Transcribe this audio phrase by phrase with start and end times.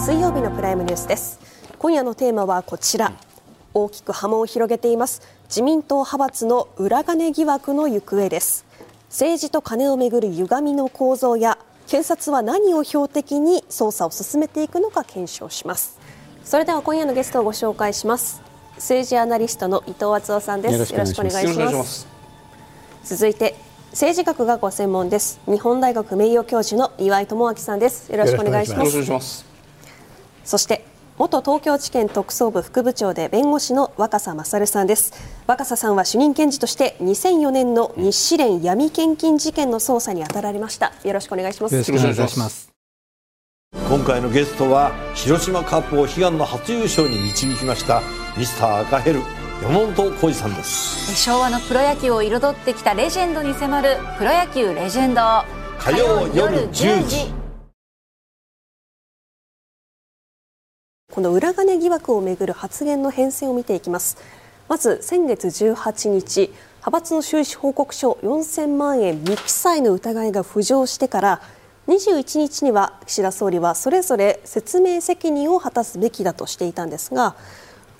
[0.00, 1.38] 水曜日のプライムニュースです。
[1.78, 3.12] 今夜のテーマはこちら。
[3.74, 5.20] 大きく波紋を広げています。
[5.44, 8.64] 自民党派閥の裏金疑惑の行方です。
[9.10, 15.98] 政治と金をめぐる歪みの構造や検察は何を標的に捜査を進めていくのか検証します。
[16.44, 18.40] それでは今夜のゲストをご紹介します。
[18.76, 20.72] 政治アナリストの伊藤敦夫さんです。
[20.72, 22.08] よろしくお願いします。
[23.04, 23.54] 続いて
[23.90, 25.40] 政治学がご専門です。
[25.44, 28.10] 日本大学名誉教授の岩井智明さんです。
[28.10, 29.49] よろしくお願いします
[30.50, 30.84] そして
[31.16, 35.12] 元東京地検特捜部副部長で弁護士の若狭勝さんです。
[35.46, 40.92] 若狭さんは主任検事として2004年の日支連闇献金事件の捜査に当たられました。
[41.04, 41.74] よろしくお願いします。
[41.76, 42.68] よろしくお願いします。
[43.88, 48.02] 今回のゲストは広島カップを悲願の初優勝に導きました
[48.36, 49.20] ミスター赤ヘル
[49.62, 51.14] 山本浩二さんです。
[51.14, 55.20] 昭和のプロ野球を彩ってきたレジェンドに迫る「プロ野球レジェンド」
[55.78, 57.39] 火曜夜10時
[61.10, 64.16] この裏金疑惑をめぐる発言の変遷を見ていきます。
[64.68, 71.42] まず先月18日派閥の収支報告書4000万円未記載の疑いが浮上してから
[71.88, 77.34] 21日には岸田総理はそれぞれ説明責任を果たすべきだとしていたんですが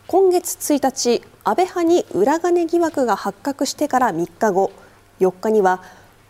[0.07, 4.71] 今月1日安倍派に裏金疑惑が発覚してから3日後
[5.19, 5.83] 4日には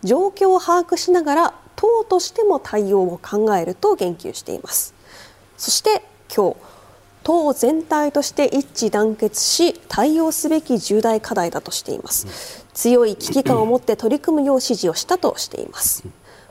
[0.03, 4.95] 状況を把握しながら党としても対応を考えると言及しています。
[5.59, 6.03] そして
[6.35, 6.57] 今日
[7.23, 12.65] 党全体として一致団結し対応すべき重大課題だとしています。
[12.73, 16.05] 強い危機感を持って取り組むよう指示をしたとしています。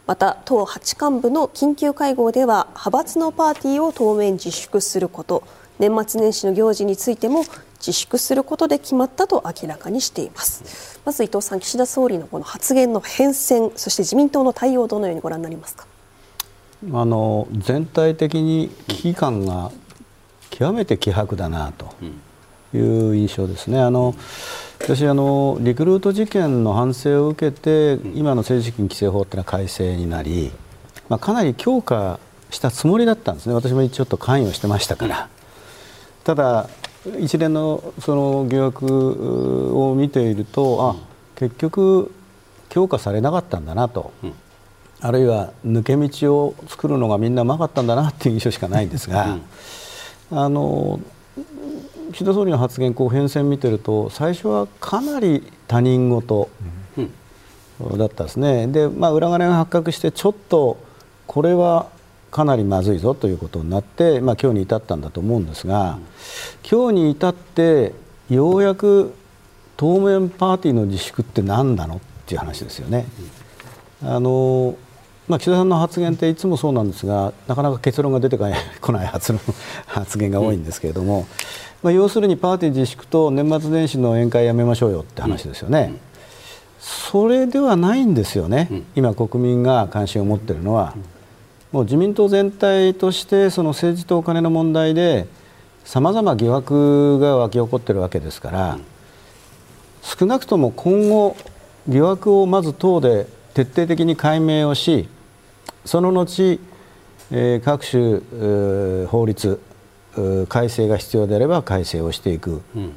[0.06, 5.44] また党八幹部の緊急会合では派閥のパーティーを当面自粛すること
[5.78, 7.46] 年末年始の行事についても
[7.78, 11.00] 自粛することで決まったと明らかにしています。
[11.06, 15.88] まず伊藤さん岸田総理のこの発言の変遷そして自民党の対応をどのようにご覧になりますか？
[16.94, 19.72] あの全体的に危機感が
[20.60, 21.96] 極めて希薄だなと
[22.76, 23.80] いう印象ですね。
[23.80, 24.14] あの
[24.82, 30.52] 私あのリクルート事件の反省を受けて今の政治資金規正法っていうのは改正になり、
[31.08, 33.56] まあ、かなり強化したつもりだったんですね。
[33.56, 35.30] 私もちょっと関与してましたから。
[36.26, 36.70] ただ
[37.20, 40.96] 一連のその疑惑を見ているとあ
[41.36, 42.12] 結局
[42.68, 44.34] 強化されなかったんだなと、うん、
[45.00, 49.42] あるいは抜け道を作るのがみんなうまかったんだなっていう印象しかないんですが、うん、
[50.32, 51.00] あの
[52.12, 56.50] 岸田総理の発言こう変遷見てると最初はかなり他人事
[57.98, 60.78] だったですね、でまあ、裏金が発覚してちょっと
[61.28, 61.88] これは
[62.30, 65.98] かなりまずいぞということになって、まあ、今日に至ったんだと思うんですが、
[66.70, 67.94] 今日に至って
[68.30, 69.14] ようやく
[69.78, 71.96] 当面パーティーの自粛って何なの？
[71.96, 73.06] っていう話ですよね。
[74.04, 74.76] あの
[75.30, 79.34] まあ、岸田さんの発言っていつもそうなんですがなかなか結論が出てこない 発
[79.86, 81.28] 発言が多いんですけれども、
[81.84, 85.94] まあ、要するにパーティー自粛と年末年始の宴会やめましょうよって話ですよね。
[86.80, 90.96] それではないんですよね、今、国民が関心を持っているのは。
[91.72, 95.28] もう自民党全体としてその政治とお金の問題で
[95.84, 98.80] さまざま疑惑が湧き起こっているわけですから、
[100.02, 101.36] 少なくとも今後
[101.88, 105.08] 疑惑をまず党で徹底的に解明をし
[105.86, 106.60] その後、
[107.32, 109.60] えー、各種、えー、法律
[110.50, 112.94] 改正が必要であれば改正をしていく、うん、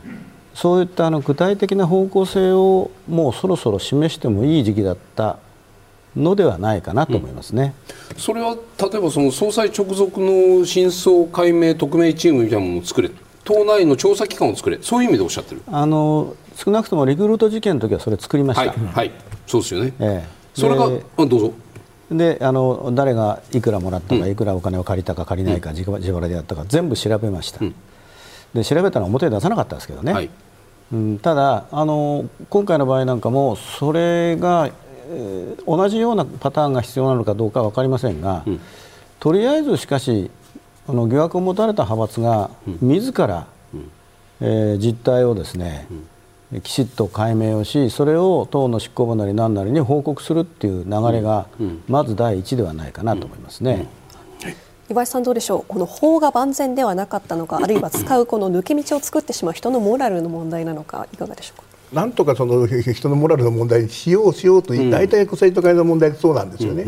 [0.55, 5.39] そういったあの具体的な方向性をもうそろそろ示してもいい時期だった
[6.17, 7.75] のではないかなと思いますね、
[8.11, 13.11] うん、それは例えばその総裁直属の真相解明特命チームみたいなものを作れ。
[13.45, 14.79] 党内の調査機関を作れ。
[14.83, 15.63] そういう意味でおっしゃってる。
[15.67, 19.11] あの少なくともリクルート事件の時はそれ作りました、はい、はい、
[19.47, 21.53] そうですよね、ええ、それがあどうぞ
[22.17, 27.75] であの誰がいくらもらったか、うん、いくらお金を借りたか借りないか、うん、自腹でやったか全部調べました、うん、
[28.55, 30.31] で調べたのは表に出さなかったですけどね、はい、
[30.93, 34.71] うん、ただあの今回の場合なんかもそれが
[35.13, 38.61] えー、同じようなパターンが必要なのかどうか分かりませんが、うん、
[39.21, 40.31] とりあえずしかし
[40.89, 42.51] あの疑惑を持たれた派閥が
[42.81, 43.91] 自ら、うん、
[44.41, 46.09] えー、実態をですね、うん、
[46.61, 51.47] きちっと解明をしそれを党の執行部なり何なりに報告するっていう流れが、
[51.89, 53.89] まず第一ではないかなと思いますね。
[54.91, 55.65] 岩井さんどうでしょう？
[55.67, 61.65] この法が万全ではなかったのかあるいは使うこの抜け道を作ってしまう人のモラルの問題なのかいかがでしょうか？
[61.95, 66.85] なんとかその人のモラルの問題にしようしようと、大体生徒会の問題ってそうなんですよね、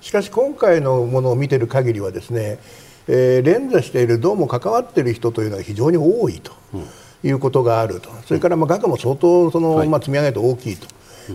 [0.00, 2.58] しかし今回のものを見てる限りはですね、
[3.06, 6.52] えー、連座しているどうも関わっている人というのは非常に多いと
[7.24, 10.86] いうことがあると、それからまあ額も相当その、まあ、積み上げて大きいと。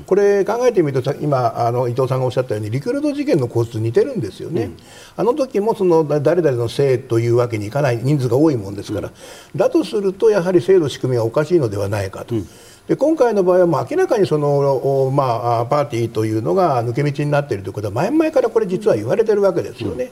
[0.06, 4.78] これ考えてみると今あの伊藤さんがおっしゃったようにリクルート事件の構図と似てるんですよね、うん、
[5.18, 12.36] あの時もその誰々のせいというわけにいかない人数が多いもんですから、うん、だとするとやはり制度仕組みはおかしいのではないかと。
[12.36, 12.50] うん。
[12.88, 20.12] で今回の場合はもう明らかにその、まあ、パーティーというのが抜け道になっているということは前々からこれ実は言われているわけですよね。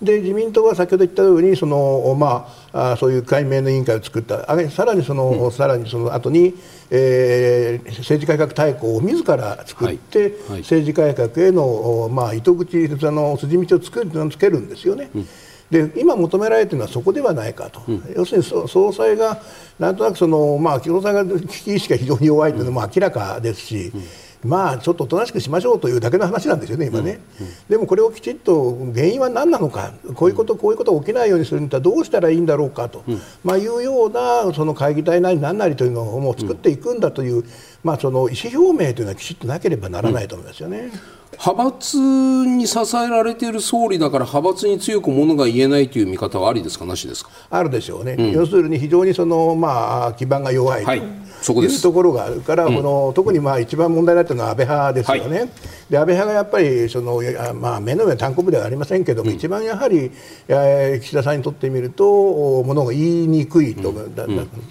[0.00, 4.46] で自民党は先ほど言ったようにその、まあ、そういう解明の委員会を作った。
[4.70, 6.54] さらにその、うん、さらにその後に、
[6.90, 10.30] えー、政治改革大綱を自ら作って、はい。
[10.30, 15.10] はい、政治改革への、まあ、糸口あの筋道を作るつけるんですよね。
[15.14, 15.28] うん。
[15.68, 19.42] で今求められているのはそこではないかと、うん、要するに総裁が
[19.78, 23.92] なんとなくその、まあ、総裁が危機意識が非常に弱いというのも明らかですし。
[23.92, 24.02] うん
[24.44, 27.46] まあちょっとおとなしくしましょうというだけの話なんですよね、今ね、うん。
[27.46, 37.44] うん、でもこれをきちっと原因は何なのか、こういうこと、こういうことが起きないようにするにはどうしたらいいんだろうかと、うん、まあ、いうようなその会議体なり何なりというのをもう作っていくんだという、
[37.82, 40.90] まあ、その意思表明というのはきちっとなければならないと思いますよね。
[41.32, 46.86] 派閥に支えられている総理だから派閥に強くものが言えないという見方はありですか？
[46.86, 47.30] なしですか？
[47.50, 50.88] あるでしょうね、うん、要するに非常にその、まあ、基盤が弱いと。
[50.88, 50.98] はい。
[50.98, 55.48] うところがあるから、うん、この特にまあ一番問題になっているのは安倍派ですよね、はい、
[55.88, 57.22] で安倍派がやっぱりその、
[57.54, 60.10] まあ、目の上単行部ではありませんけども、うん、一番やはり、
[60.48, 64.14] えー、岸田さんにとってみるとものが言いにくいと、うん、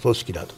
[0.02, 0.54] 組織だと。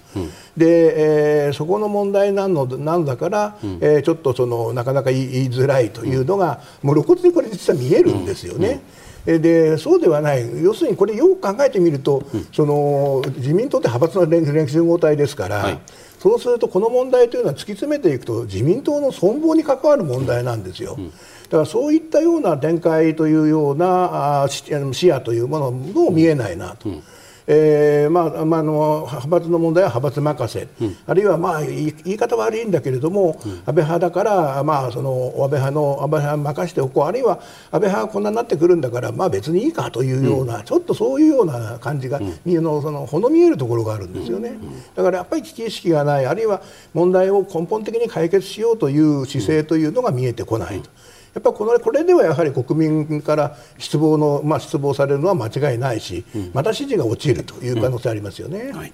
[0.57, 8.81] で、えー、そこの問題なのなのだから、うん、えー、ちょっとそのなかなか言いづらいというのが、もう露骨にこれ実は見えるんですよね。
[9.27, 15.79] でそうではない、要するにこれよく考えてみると、うん、その自民党って派閥の連集合体ですから、はい、
[16.19, 20.97] そうするとこの問題というのは突き詰めていくと自民党の存亡に関わる問題なんですよ。
[20.99, 21.15] うん、だ
[21.51, 24.73] からそういったような展開というような視
[25.07, 26.89] 野というものも見えないなと。
[26.89, 27.03] うん
[27.47, 37.05] えーまあまあ、の派閥の問題は派閥任せ、うん、あるいは、まあ、言い方悪いんだけれども、うん、安倍派だから、まあ、その安倍派の安倍派任せておこう。
[37.05, 37.41] あるいは
[37.71, 44.59] 安倍派はこんなになってくるんだから、まあ、別にいいかというような、うん、ちょっとそういうような感じが、うん、のそのほの見えるところがあるんですよね、
[44.95, 46.63] だからやっぱり危機意識がないあるいは
[46.95, 50.91] 問題を根本的に解決しようという姿勢というのが見えてこないと。
[51.35, 58.59] やっぱこのこれではやはり国民から失望の、まあ、失望されるのは間違いないし、うん、また支持が落ちるという可能性ありますよね。
[58.59, 58.93] うんはい。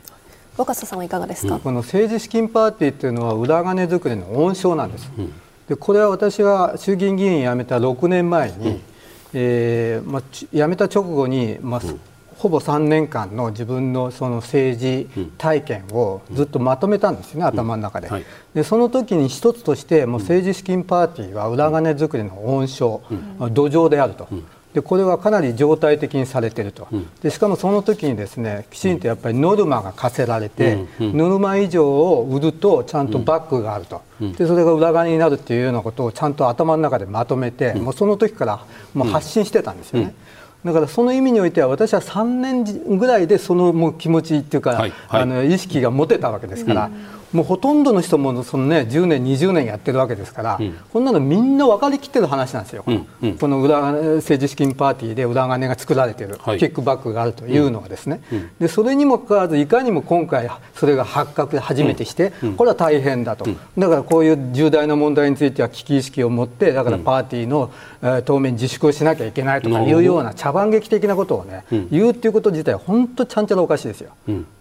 [0.56, 5.10] 若狭さんはいかがですか、この政治資金パーティーというのは裏金作りの温床なんです、
[5.68, 8.80] でこれは私は衆議院議員辞めた6年前に、うん、
[9.34, 11.80] えー、まあ、辞めた直後に、まあ、
[12.38, 18.10] ほぼ3年間の自分のその政治体験をずっとまとめたんですよね、頭の中で,、
[18.54, 23.00] でその時に一つとしてもう政治資金パーティーは裏金作りの温床、
[23.50, 24.28] 土壌であると。
[24.74, 26.86] でこれはかなり常態的にされていると、
[27.22, 40.14] でしかもその時にですねきちんとやっぱりノルマが課せられて、ノルマ以上を売るとちゃんとバックがあると、でそれが裏金になるっていうようなことをちゃんと頭の中でまとめて、もうその時からもう発信してたんですよね。
[40.66, 46.91] だからその意味においては私は3年ぐらいでそのもう気持ちっていうか、はいはい、あの意識が持てたわけですから、
[47.36, 58.22] もうほとんどの人もその、ね、10年、20年やってるわけですから、うん、こんなのみんな分かりきってる話なんですよ、うんうん、この裏政治資金パーティーで裏金が作られている、はい、キックバックがあるというのはですね、
[58.58, 67.70] でそれにもかかわらずいかにも今回それが発覚初めてして、これは大変だと、だからこういう重大な問題については危機意識を持ってだからパーティーの、
[68.02, 74.12] えー、当面自粛をしなきゃいけないとかいうような茶番劇的なことをね、言うっていうこと自体本当ちゃんちゃらおかしいですよ。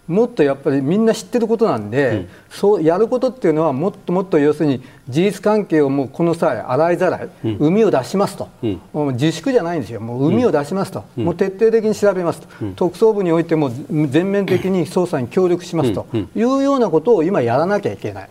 [0.08, 2.28] もっとやっぱりみんな知ってることなんで、うん、
[2.66, 8.48] そうやることっていうのはもっともっと要するに事実関係をもうこの際洗いざらい、うん、海を出しますと、
[8.92, 10.00] うん、自粛じゃないんですよ。
[10.00, 13.70] もう海を出しますと、もう徹底的に調べますと、特捜部においても
[14.08, 16.06] 全面的に捜査に協力しますと。
[16.34, 18.28] いうようなことを今やらなきゃいけない。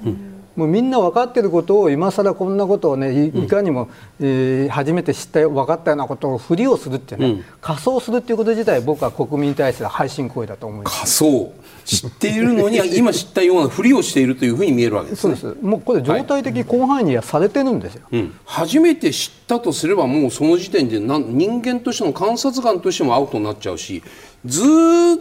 [0.55, 3.89] もうみんな分かっていることを今更こんなことをねいかにも、
[4.21, 10.97] えー、初めて知った分かったようなことをふりをするってね、うん、仮装するっていうこと自体僕は国民に対する配信行為だと思います。
[10.97, 11.53] 仮装
[11.85, 15.65] 知っているのに今知ったようなふりをしているというふうに見えるわけです、ね、そうです。
[15.65, 18.21] もうこれ状態的広範囲にはされてるんですよ、はい。
[18.21, 24.01] うん、初めて知ったとすればもうその時点で人間としての観察眼としてもアウトになっちゃうし
[24.43, 24.65] ずっ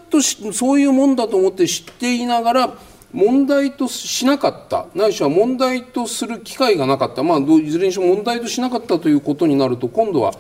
[0.09, 2.75] とそういうもんだと思って知っていながら
[3.13, 4.87] 問題としなかった。
[4.95, 10.33] ないしは問題とする機会がなかった、まあ、いずれにしても問題としなかったということになると今度は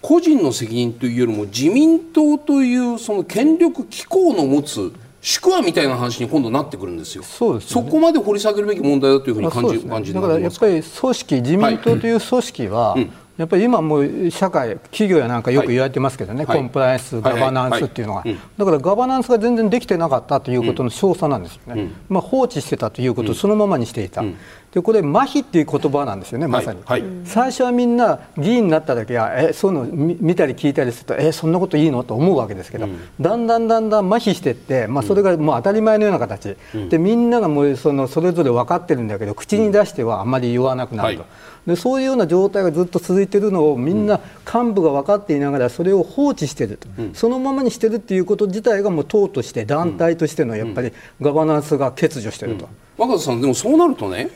[0.00, 4.92] 個人の責任というよりも自民党というその権力機構の持つ
[5.26, 7.24] 宿話みたいな話に今度なってくるんですよ。
[7.24, 13.02] そうです、ね、そこまで掘り下げるべき問題だというふうに感じ,、ね、感じだからやっぱり組織自民党という組織は、はい。
[13.02, 13.12] うん。
[13.36, 18.24] やっぱり今もう社会、企業やなんかよく言われてますけどね、はい、コンプライアンス、ガバナンスっていうのが、
[18.56, 24.36] だからガバナンスが全然できてなかったということの証左なんですよね、うん、まあ、放置してたということをそのままにしていた、うん、
[24.74, 27.00] でこれ、麻痺っていう言葉なんですよね、まさに、はい。
[27.00, 32.02] はい、最初はみんな議員になった時は、えそういうの見たり聞いたりすると、えそんなこといいの？
[32.02, 36.56] と思うわけですけど、うん、だんだんだんだん麻痺していって、まあ、それがもう当たり前のような形、
[36.90, 41.24] でみんながもうそのそれぞれ分かってるんだけど、口に出してはあまり言わなくなると。
[41.66, 52.68] でそういうような状態がずっと続いているのをみんな幹部が分かっていながらそれを放置していると、うん、そのままにしているということ自体がもう党として団体としてのやっぱりガバナンスが欠如していると。
[52.98, 54.28] 若狭さんでもそうなるとね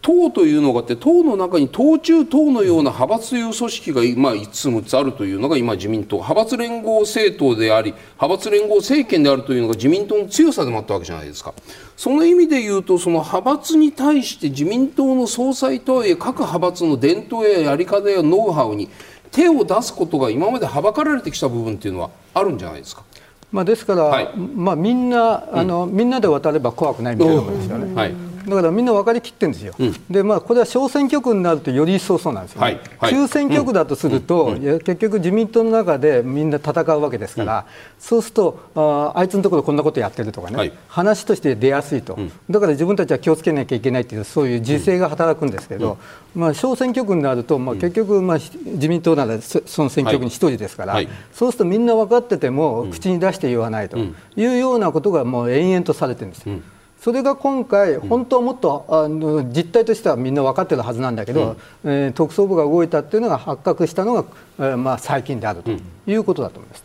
[0.00, 6.16] 党というのがあって党の中に党中党のような派閥という組織が今5つ6つあるというのが今自民党。
[6.16, 11.52] 派閥連合政党であり派閥連合政権であるというのが自民党の強さでもあったわけじゃないですか。
[11.96, 18.88] その意味で言うとその派閥に対して自民党の総裁とはいえ各派閥の伝統ややり方やノウハウに
[19.32, 23.02] 手を出すことが今まではばかられてきた部分っていうのはあるんじゃないですか。
[23.50, 27.94] まあ、ですから、はい、まあ、みんなあの、うん、みんなで渡れば怖くないみたいなことですよね。
[27.94, 37.64] はいだからみんな分かりきってるんですよ、うん、でまあ、これは小選挙区になるとより一層そうなんですよ、ね、はいはい、中選挙区だとすると、うん、結局、自民党の中でみんな戦うわけですから、うん、
[37.98, 42.18] そうするとあ、あいつのところこんなことやってるとかね、はい、話として出やすいと、
[42.50, 45.98] だから自分たちは気をつけなきゃいけないという、そういう自制が働くんですけど、
[46.34, 56.56] まあ、小選挙区になると、まあ、結局、まあ、自民党ならその選挙区に1人ですから、はい、そうするとみんな分かってても、口に出して言わないというようなことがもう延々とされてるんですよ。
[57.00, 64.24] それが今回、本当はもっとあの実態としてはみんな分かってるはずなんだけど、うん、えー、特捜部が動いたっていうのが発覚したのが、
[64.58, 65.70] えー、まあ、最近であると
[66.06, 66.84] いうことだと思います。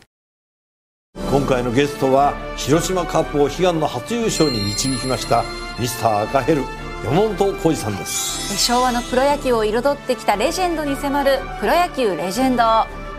[1.15, 5.43] 今回のゲストは広島カップを悲願の初優勝に導きました
[5.79, 6.63] ミスター赤ヘル
[7.03, 8.57] 山本浩二さんです。
[8.57, 12.63] 昭和のプロ野球を彩ってきたレジェンドに迫るプロ野球レジェンド。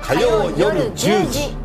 [0.00, 1.63] 火曜夜10時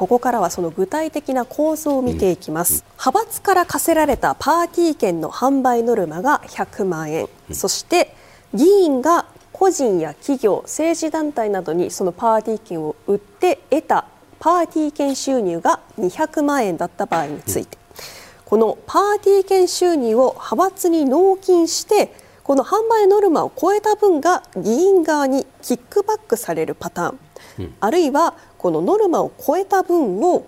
[0.00, 8.14] ここからはその具体的な構造を見ていきます、派閥から課せられたパーティー券の販売ノルマが100万円、そして
[8.54, 14.06] 議員が個人や企業政治団体などにそのパーティー券を売って得た
[14.38, 17.76] パーティー券収入が200万円だった場合について、
[18.46, 27.18] このパーティー券収入を派閥に納金してこの販売ノルマを超えた分が議員側にキックバックされるパターン、
[27.58, 30.46] うん、あるいはこのノルマを超えた分を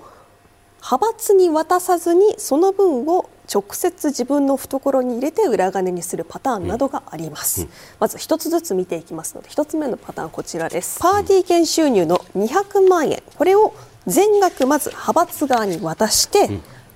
[0.82, 7.68] 派閥に渡さずにその分を直接自分の懐に入れて裏金にするパターンなどがあります、うん、
[8.00, 10.98] まず一つずつ見ていきますので一つ目のパターンこちらです。
[11.00, 13.22] パーティー券収入の200万円。
[13.36, 13.74] これを
[14.06, 16.46] 全額まず派閥側に渡して、うん、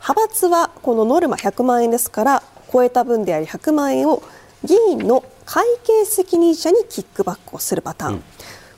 [0.01, 4.23] 派閥はこのノルマ100万円ですから超えた分であり100万円を
[4.65, 8.23] 議員の会計責任者にキックバックをするパターン、うん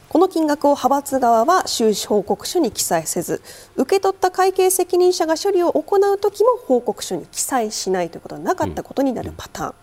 [0.09, 3.43] この金額を派閥側は収支報告書に記載せず
[3.77, 9.75] 受け取った会計責任者が処理を行う時も報告書に記載しないということはなかったことになるパターン、うん、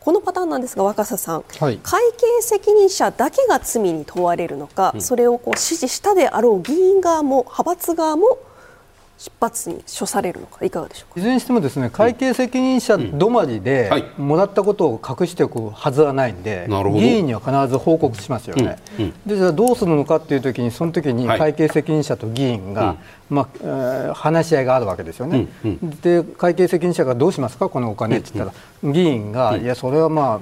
[0.00, 8.38] このパターンなんですが若狭さん、はい、会計責任者だけが罪に問われるのか、うん、それをこう指示したであろう議員側も派閥側も
[9.18, 11.20] 出発に処されるのかいかがでしょうか？
[11.20, 19.04] いずれにしてもですね会計責任者止まりでもらったことを隠しておくはずはないんで、議員には必ず報告しますよね、うん。
[19.06, 22.96] うん、でじゃあどうするのかっていう時にその時に会計責任者と議員が、
[23.30, 30.40] まあえー、話し合いがあるわけですよね、うんうん、で会計責任者がどうしますか、このお金って言ったら、うんうん、議員が、いや、それはま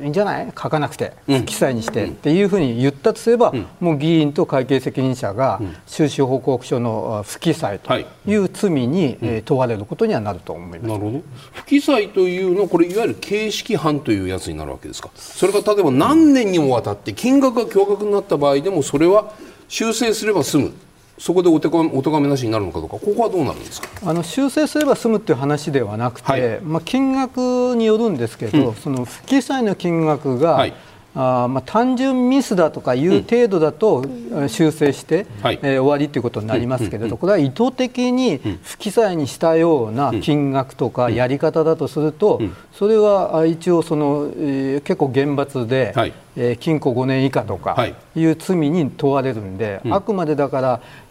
[0.00, 0.46] あいいんじゃない？
[0.46, 1.12] 書かなくて、
[1.46, 8.04] 記載にしてっていうふうに言ったとすれば、もう議員と会計責任者が収支報告書の不記載とい。
[8.36, 11.22] う罪に、えー、問われることにはなると思います、なるほど。
[11.52, 19.32] 不記載というのは、これ、いわゆる形式犯というやつになるわけですか、それが例えば何年にもわたって金額が驚愕になった場合でも、それは
[19.68, 20.72] 修正すれば済む。
[21.18, 23.88] そこでお手お咎めなしになるのかどうか、ここはどうなるんですか？
[24.04, 30.74] あの修正すれば済むという話ではなくて、はい、まあ、金額によるんですけど、うん、その不記載の金額が、はい、
[31.14, 34.04] あまあ、単純ミスだとかいう程度だと
[34.48, 42.42] 修正して、うん、えー、終わりということになりますけれど、これは意図的に不記載にしたような金額とかやり方だとすると、
[42.72, 48.24] それは一応その、えー、結構厳罰で、はいえー、禁錮5年以下とかい。
[48.26, 50.60] う罪に問われるんで、あくまでだか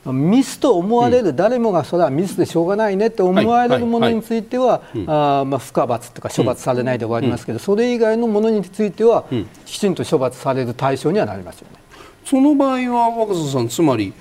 [0.05, 9.25] らミスと思われる、誰もがそれはミスでしょうがないねと思われるものについては、あまあ、不可罰とか処罰されないで終わりますけど、それ以外のものについては、
[9.65, 11.79] きちんと処罰される対象にはなりますよね。
[12.23, 14.11] その場合は若狭さんつまり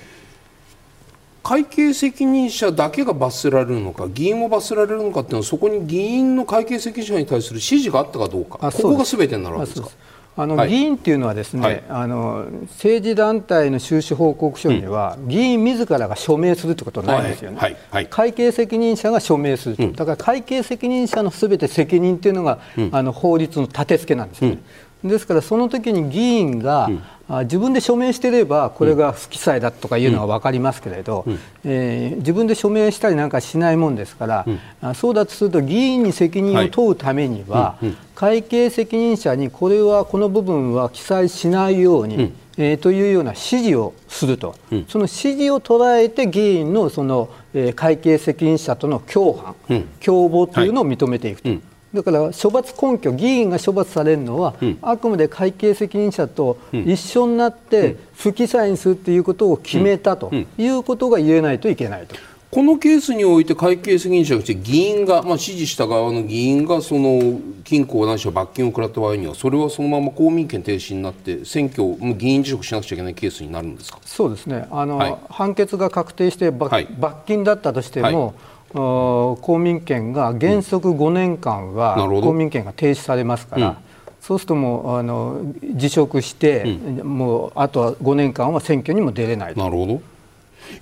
[1.42, 8.58] 会計責任者だけが罰せられるのか議員も罰せられるのかっていうのはそこに議員の会計責任者に対する指示があったかどうか。
[8.58, 9.88] ここがすべてになるわけですか？
[10.36, 24.58] あの、はい、議員っていうのはですね、はい、あの政治団体の収支報告書には、うん、議員自らが署名するってことはないんですよね、はい、会計責任者が署名する、うん、だから会計責任者のすべて責任っていうのが、うん、あの法律の立て付けなんですよね。
[25.04, 34.46] ですからその時に議員が、うん、自分で署名していればこれが不記載だとかいうのは分かりますけれど、うん、えー、自分で署名したりなんかしないもんですから、
[34.82, 44.54] うん、そうだとすると議員に責任を問うためには、はい、会計責任者にこれはこの部分は記載しないように、えー、というような指示をすると、
[44.88, 51.48] その指示を捉えて議員のその、えー、会計責任者との共犯、共謀というのを認めていくと。
[51.48, 51.60] はい
[51.94, 61.68] だから処罰根拠、議員が処罰されるのは、うん、あくまで会計責任者と一緒になって不記載にするということを決めたということが言えないと。
[61.68, 62.16] いけないと。
[62.50, 73.98] このケースにおいて会計責任者として議員が、まあ、指示した側の議員がその金庫ないしは罰金を食らった場合にはそれはそのまま公民権停止になって選挙を議員辞職しなくちゃいけないケースになるんですか？
[74.04, 74.68] そうですね。
[74.70, 78.34] あの、はい、判決が確定して罰はい、罰金だったとしても、はい
[78.74, 83.76] 公民権が原則5年間は公民権が停止されますから、うん、
[84.20, 85.40] そうするともうあの
[85.74, 90.02] 辞職して、うん、もうあとは5年間は選挙にも出れないなるほど。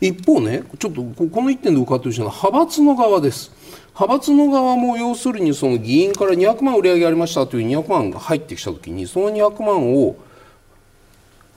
[0.00, 3.52] 一方ねちょっとこの一点で伺ってほしいのは派閥の側です。
[3.94, 10.16] 派閥の側も要するにその議員から200万売り上げありましたという200万が入ってきたときにその200万を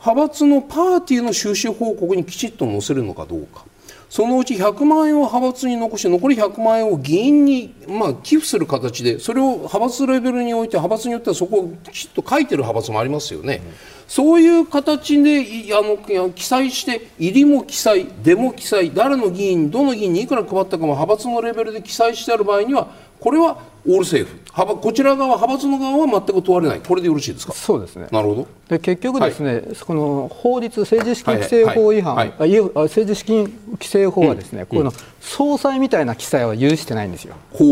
[0.05, 3.63] 派閥のパーティーの収支報告にきちっと載せるのかどうか
[4.09, 13.61] そのうち100万円を派閥に残して残り100万円を議員に、まあ、寄付する形でそれを派閥レベルにおいて派閥によってはそこをきちっと書いてる派閥もありますよね。
[13.65, 13.73] うん、
[14.07, 15.45] そういう形で
[15.75, 22.87] あの記載して入りも記載出も記載誰の議員どの議員にいくら配ったかも派閥のレベルで記載してある場合には
[23.19, 24.39] これはオールセーフ。
[24.81, 26.79] こちら側派閥の側は全く問われない。
[26.79, 27.53] これでよろしいですか？
[27.53, 28.07] そうですね。
[28.11, 28.47] なるほど。
[28.69, 32.33] で結局ですね、はい、この法律政治資金規正法違反、はい。
[32.37, 33.43] はい、政治資金
[33.73, 34.91] 規正法はですね、うん、この
[35.25, 37.63] 総裁みたいな記載は許してないんですよ、う。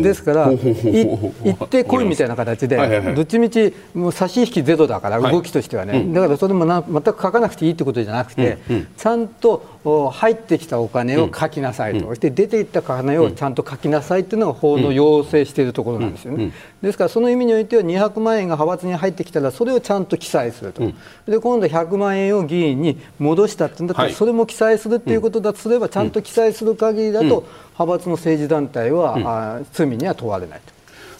[0.00, 20.94] ん、ですから行ってこいみたいな形で、どっちみちもう差し引きゼロだから動きとしてはね、だからそれもな全く書かなくていいってことじゃなくて、うん、ちゃんと入ってきたお金を書きなさいと、そして出ていった金をちゃんと書きなさいっていうのが法の要請しているところなんですよね、ですからその意味においては200万円が派閥に入ってきたらそれをちゃんと記載すると、うん、
[21.26, 27.44] で今度100万円を議員に戻したってんだったら、それも記載するっていうことだとすれば、ちゃんと記載する限りだと、
[27.78, 30.74] 派閥の政治団体は、罪には問われないと。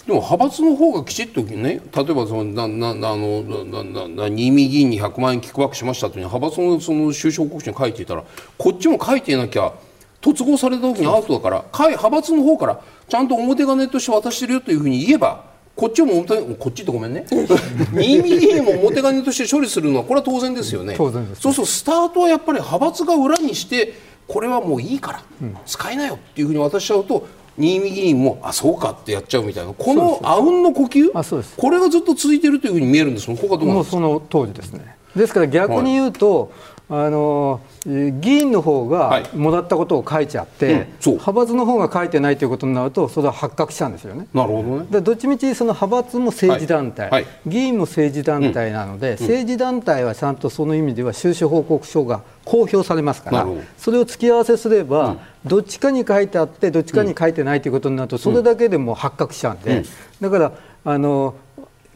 [0.07, 8.23] でも派閥の方がきちっとね、例えばそのななあのなな新見議員に100万円キックバックしましたという派閥のその収支報告書に書いていたら、
[8.57, 9.73] こっちも書いていなきゃ、
[10.21, 15.43] 突合された時にアウトだから、派閥の方からちゃんと表金として渡してるよというふうに言えば、
[15.75, 17.25] こっちも表こっちってごめんね。
[17.93, 20.93] 新見議員も表金として処理するのはこれは当然ですよね。
[20.95, 23.93] 当然です、そうそうスタートはやっぱり派閥が裏にして
[24.27, 29.73] これはもういいから、うん、使えなよっていうふうに渡しちゃうと新見議員もあそうかってやっちゃうみたいな。
[29.73, 31.55] このあうんの呼吸あそうです。
[31.55, 33.99] これがずっと続いているというふうに見えるんですもここはどうなんですか？
[33.99, 34.97] もうその当時ですね。
[35.15, 36.49] ですから逆に言うと、はい
[36.87, 40.77] あの議員の方がもらったことを書いちゃって、はいう。
[40.79, 44.27] ん、派閥の方が書いてないということになるとそれは発覚したんですよね。
[44.33, 44.85] なるほどね。
[44.91, 47.23] でどっちみちその派閥も政治団体、はい。
[47.23, 59.83] はい、議員も政治団体なので、うん、政治団体はちゃんとその意味では収支報告書が公表されますからそれを付き合わせすれば、うん、どっちかに書いてあってどっちかに書いてないということになるとそれだけでも発覚しちゃうんで、
[60.21, 60.51] だから
[60.83, 61.33] あの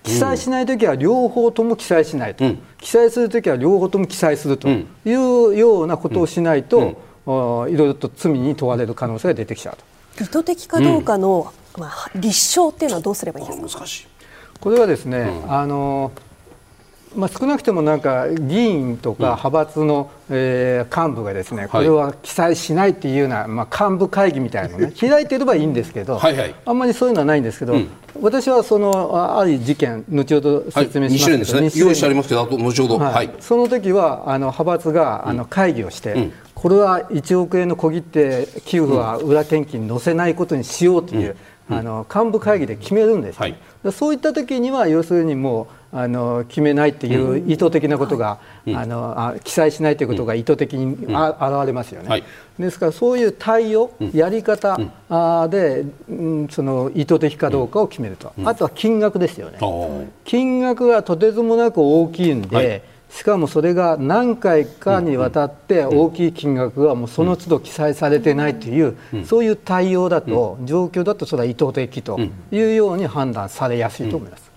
[0.04, 5.14] 記載しないときは両方とも記載しないと、うん、記載するときは両方とも記載するという
[5.58, 9.78] ようなことをしないと、いろいろと罪に問われる可能性が出てきちゃう
[10.18, 10.24] と。
[10.24, 13.86] 意図的かどうかの、まあ、立証っていうのはどうすればいいですか？
[14.60, 16.12] これはですね、あの
[17.16, 27.90] まあ、少なくともなんか議員とか派閥の、えー、幹部がですねこれは記載しないっていうような、まあ、幹部会議みたいなのね 開いてればいいんですけどはい、あんまりそういうのはないんですけど、うん、
[28.22, 41.36] 私はそのある事件後ほど説明しますけど、はい、ね、用意してありますけど後ほど、はい、その時はあの派閥があの会議をして、うん、これは1億円の小切手給付は裏献金に載せないことにしようという、
[41.70, 43.56] あの幹部会議で決めるんです、はい、
[43.92, 52.24] そういった時には要するにもうあの決めないっていう意図的なことが、うん、あのあ記載しないということが意図的にあ、うん、現れますよね、はい、
[52.60, 59.60] ですからそういう対応、やり方、うん、で、うん、その意図的かどうかを決めると、あとは金額ですよね、
[60.26, 62.82] 金額がとてつもなく大きいんで、はい。
[63.10, 72.20] しかもそれが何回かにわたって大きい金額がもうその都度記載されてないという、そういう対応だと、状況だとそれは意図的と
[72.52, 74.49] いうように判断されやすいと思います。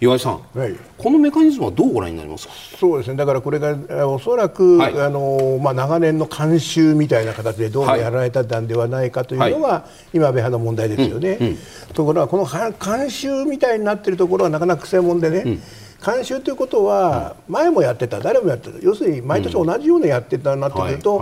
[0.00, 2.52] 岩井さん、はい、このメカニズムはどうご覧になりますか？
[2.78, 3.16] そうですね。
[3.16, 9.78] だからこれがおそらく、はい、あのまあ、長年の慣習みたいな形でどうもやられたんではないかというのが、は
[10.12, 11.58] い、今安倍派の問題ですよね、うんうん、
[11.94, 15.62] ところがこの慣習みたいになっているところはなかなか癖もんでね、うん。
[16.00, 18.78] 監修ということは前もやってた誰もやってた。
[18.78, 21.20] 要するに毎年同じようなやってたなってくると、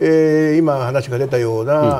[0.00, 1.90] え今話が出たような、うん、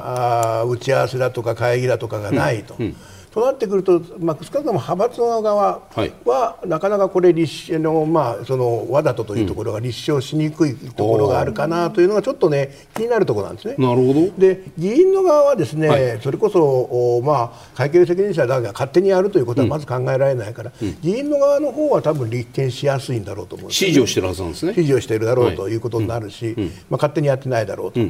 [0.60, 2.74] あ打ち合わせだとか会議だとかがないと。
[2.78, 2.96] うんうん
[3.30, 13.74] となってくると、まあ、少なくとも派閥の側は、はい、なかなかこれ立の、まあ、そのわざとというところが立証しにくいところがあるかなというのがちょっとね気になるところなんですね。
[13.78, 14.30] なるほど。
[14.38, 24.72] で議員の側はですね、はい、それこそお、まあ、会計責任者だが勝手にやるということはまず考えられないから、うん、議員の側の方は多分立件しやすいんだろうと思う指示をしてるはずなんですね。
[24.72, 28.00] 指示をしているだろうということになるし、うん、まあ、勝手にやってないだろうと。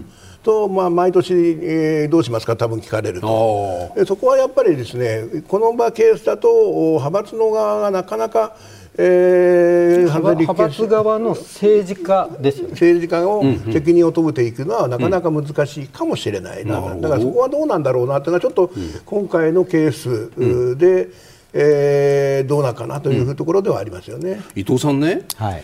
[0.48, 2.56] と、まあ、毎年、えー、どうしますか？
[2.56, 3.92] 多分聞かれると。
[4.06, 8.56] そこはやっぱりですねこの場ケースだと派閥の側がなかなか
[9.00, 18.72] えー、派閥側の政治家ですよ、ね、政治家を責任を問うていくのはなかなか難しいかもしれないな、うん、だからそこはどうなんだろうなというのはちょっと
[19.06, 20.30] 今回のケース
[20.76, 21.12] で、うん、
[21.52, 24.40] えー、どうなのかなというところではありますよね。
[24.56, 25.62] 伊藤さんね、はい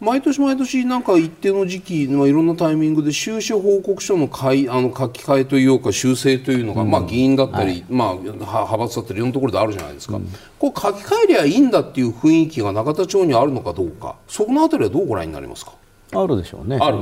[0.00, 10.28] 毎年毎年なんか一定の時期、まあ、いろんなタイミングで収支報告書のいあの書き換えというか修正というのが、うん、まあ、議員だったり、はい、まあ、派閥だったりいろんなところであるじゃないですか、うん、
[10.58, 14.16] こう書き換えりゃいいんだっていう雰囲気が永田町にあるのかどうか。
[14.28, 15.72] そのあたりはどうご覧になりますか？
[16.12, 16.78] あるでしょうね。
[16.80, 16.98] ある、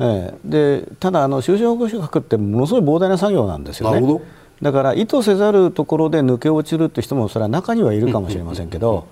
[0.00, 4.20] ええ、でただあの収支報告書書くってものすごい膨大な作業なんですよね。
[4.62, 9.08] だから意図せざるところで抜け落ちるって人もそれは中にはいるかもしれませんけど、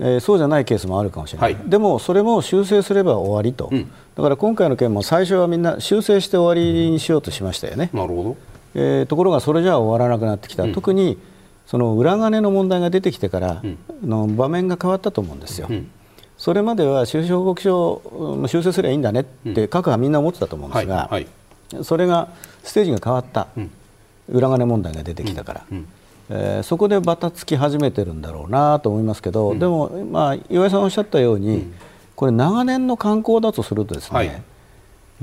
[0.00, 7.90] えー、そうじゃないケースもあるかもしれない、はい、でもそれも修正すれば終わりと、うん、だから今回の件も最初はみんな修正して終わりにしようとしましたよね。
[7.92, 8.36] なるほど。
[8.74, 11.18] えー、ところがそれじゃ終わらなくなってきた、うん、特に
[11.66, 13.62] その裏金の問題が出てきてから
[14.04, 15.66] の場面が変わったと思うんですよ。
[15.68, 15.90] うん、
[16.36, 21.10] それまでは収支報告書を修正すればいいんだねって各派みんな思ってたと思うんですが、
[21.82, 22.28] それが
[22.62, 23.48] ステージが変わった、
[24.28, 25.64] 裏金問題が出てきたから。
[26.30, 31.74] えー、そこでばたつき始めてるんだろうなと思いますけど、うん、でも、まあ、岩井さんおっしゃったように、うん、
[32.14, 34.42] これ長年の観光だとするとですね、はい、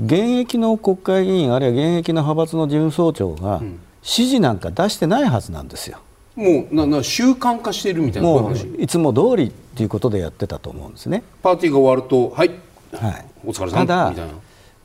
[0.04, 5.98] 現役の国会議員あるいは現役の派閥の事務総長が指示なんか出してないはずなんですよ。
[6.34, 11.22] もうなな習慣化しているみたいなもういつも通りっていうことでやってたと思うんですね。
[11.42, 12.50] パーティーが終わるとはい、
[12.92, 14.14] はい、お疲れ様ただ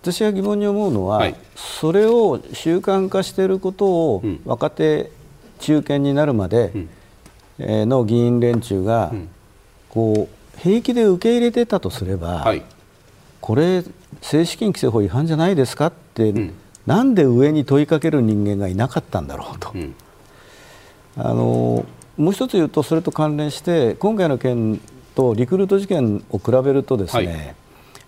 [0.01, 5.11] 私は疑問に思うのは、はい、それを習慣化していることを若手
[5.61, 6.73] 中堅になるまで
[7.59, 9.13] の議員連中が
[9.89, 12.63] こう平気で受け入れてたとすれば、はい、
[13.39, 13.83] これ、
[14.21, 16.53] 政治資金規正法違反じゃないですかって、うん、
[16.85, 19.71] なんで上に問いかける人間がいなかったんだろうと。
[19.73, 19.95] うん、
[21.17, 21.85] あの
[22.17, 24.79] もう一つ言うとそれと関連して今回の件
[25.15, 27.55] とリクルート事件を比べるとですね、はい、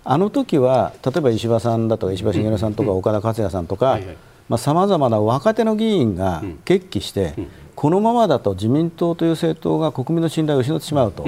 [0.03, 4.17] あの時は例えば石破さんだとか石破茂さんとか岡田克也さんとか、はいはい
[4.58, 7.34] さまざ、まな若手の議員が決起して、
[7.75, 11.27] このままだと自民党という政党が国民の信頼を失ってしまうと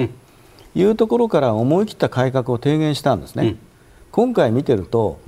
[0.74, 3.56] いうところから思い切った改革を提言したんですね。
[4.10, 5.18] 今回見てると、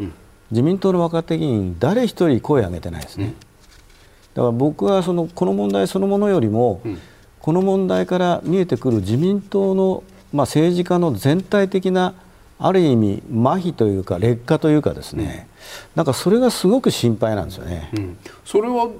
[0.50, 3.34] 自民党の若手議員誰一人声を上げてないですね。
[4.34, 6.80] だから僕はそのこの問題そのものよりも、
[7.40, 12.14] この問題から見えてくる自民党の、まあ、政治家の全体的な
[12.58, 15.46] ある意味麻痺というか劣化というかですね、
[15.94, 18.90] なんかそれがすごく心配なんですよね、うん、それは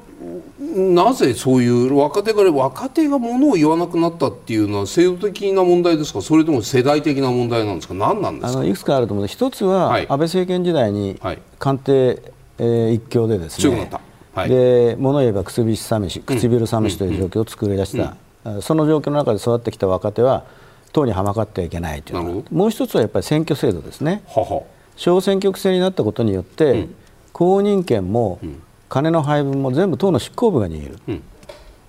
[0.77, 6.23] なぜそういう若手が若手がものを言わなくなったっていうのは制度的な問題ですか？
[6.23, 7.95] それとも世代的な問題なんですか？
[7.95, 8.59] 何なんですか？
[8.61, 11.21] あのいくつかあると思う一つは、安倍政権時代に
[11.59, 12.23] 官邸、
[12.59, 13.91] えー、一強でですね。
[14.35, 18.55] はい、で物言えば唇寂し唇寂しという状況を作り出した、うん。
[18.57, 20.45] うん、その状況の中で育ってきた若手は
[20.93, 22.45] 党にはまかってはいけないという。
[22.51, 24.23] もう一つはやっぱり選挙制度ですね。
[24.27, 24.63] はは。
[24.97, 26.95] 小選挙区制になったことによって、うん、
[27.33, 28.41] 公認権も
[28.89, 31.13] 金の配分も全部党の執行部が握る、う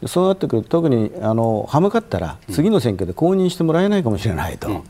[0.05, 4.83] ん、そうなってくると特にあの歯向かったら次の選挙で公認してもらえないかもしれないと。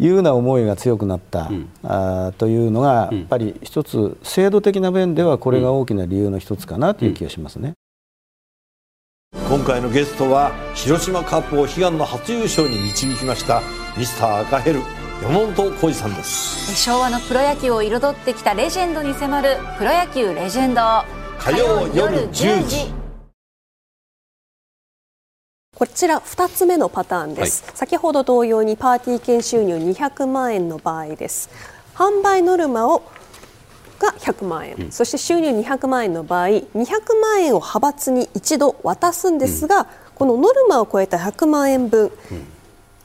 [0.00, 7.74] いうような思いが強くなった、うん、あというのが、やっぱり一つ制度的な面ではこれが大きな理由の一つかなという気がしますね。
[9.32, 13.62] 今回のゲストは広島カップを悲願の初優勝に導きました
[13.96, 14.80] ミスター赤ヘル
[15.22, 16.74] 山本浩二さんです。
[16.76, 20.80] 昭和のプロ野球を彩ってきたレジェンドに迫るプロ野球レジェンド。
[21.38, 22.92] 火曜夜10時。
[25.76, 31.50] こちら2つ目のパターンです、はい、先ほど同様にパーティー券収入200万円の場合です。
[31.94, 33.02] 販売ノルマを
[33.98, 36.64] が100万円、うん、そして収入200万円の場合200
[37.20, 42.10] 万円を派閥に一度渡すんですが、うん、このノルマを超えた100万円分、うん。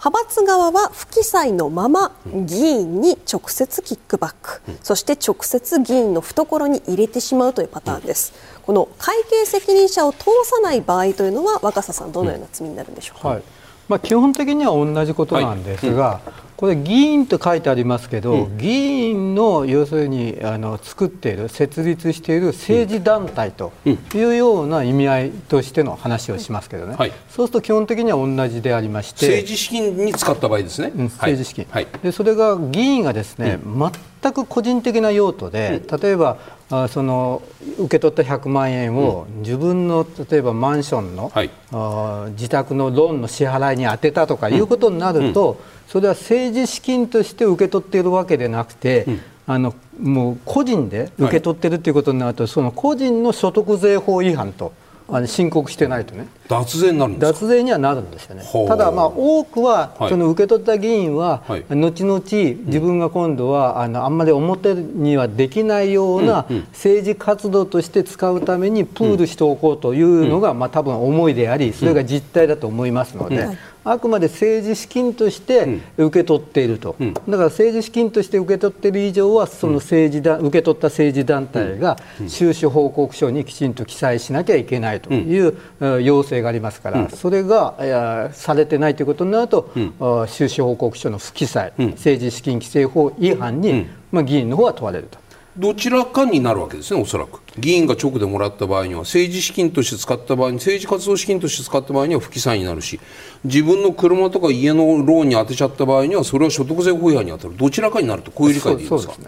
[0.04, 13.44] 派閥側は不記載のまま議員に直接キックバック、うん、そして直接議員の懐に入れてしまうというパターンです、うん、この会計責任者を通さない場合というのは若狭さんどのような罪になるんでしょうか、うんはい、
[13.88, 29.26] まあ、基本的には同じことなんですが、はいこれ議員と書いてありますけど、うん、議員の要するにあの作っている設立している政治団体というような意味合いとしての話をしますけどね、はい、そうすると基本的には同じでありまして。
[29.26, 36.38] 政治資金に使った場合ですね、うん、政治資金、はい、でそれが議員がですね、うん、全く個人的な用途で、例えば
[36.82, 37.44] あその
[37.78, 49.06] 受け取った100万円を自分の例えばマンションの、はい、あ自宅のローンの支払いに充てたとかいうことになると、それは政治資金として受け取っているわけでなくて、
[49.46, 54.74] あのもう個人で受け取っているということになると、その個人の所得税法違反と。
[55.16, 56.28] あの申告してないとね。
[56.48, 58.44] 脱税になるんです脱税にはなるんですよね。
[58.68, 73.50] ただまあ多くはその受け取った議員は後々自分が今度はあのあんまり表にはできないような政治活動として使うためにプールしておこうというのがまあ多分思いでありそれが実態だと思いますので
[73.86, 85.58] あくまで政治資金として受け取っていると、うん、だから政治資金として受け取っている以上はその政治だ、受け取った政治団体が収支報告書にきちんと記載しなきゃいけないという
[86.02, 95.23] 要請がありますから、それがされてないということになると、収支報告書の不記載、政治資金規正法違反に、まあ、議員の方は問われると。
[95.56, 97.40] どちらかになるわけですね、おそらく。
[97.60, 103.00] 議員が直でもらった場合には、政治資金として使った場合に、政治活動資金として使った場合には不記載になるし、
[103.44, 109.14] 自分の車とか家のローンに当てちゃった場合には、それは所得税法違反に当たる、どちらかになると、こういう理解でいいですか？
[109.18, 109.28] ね、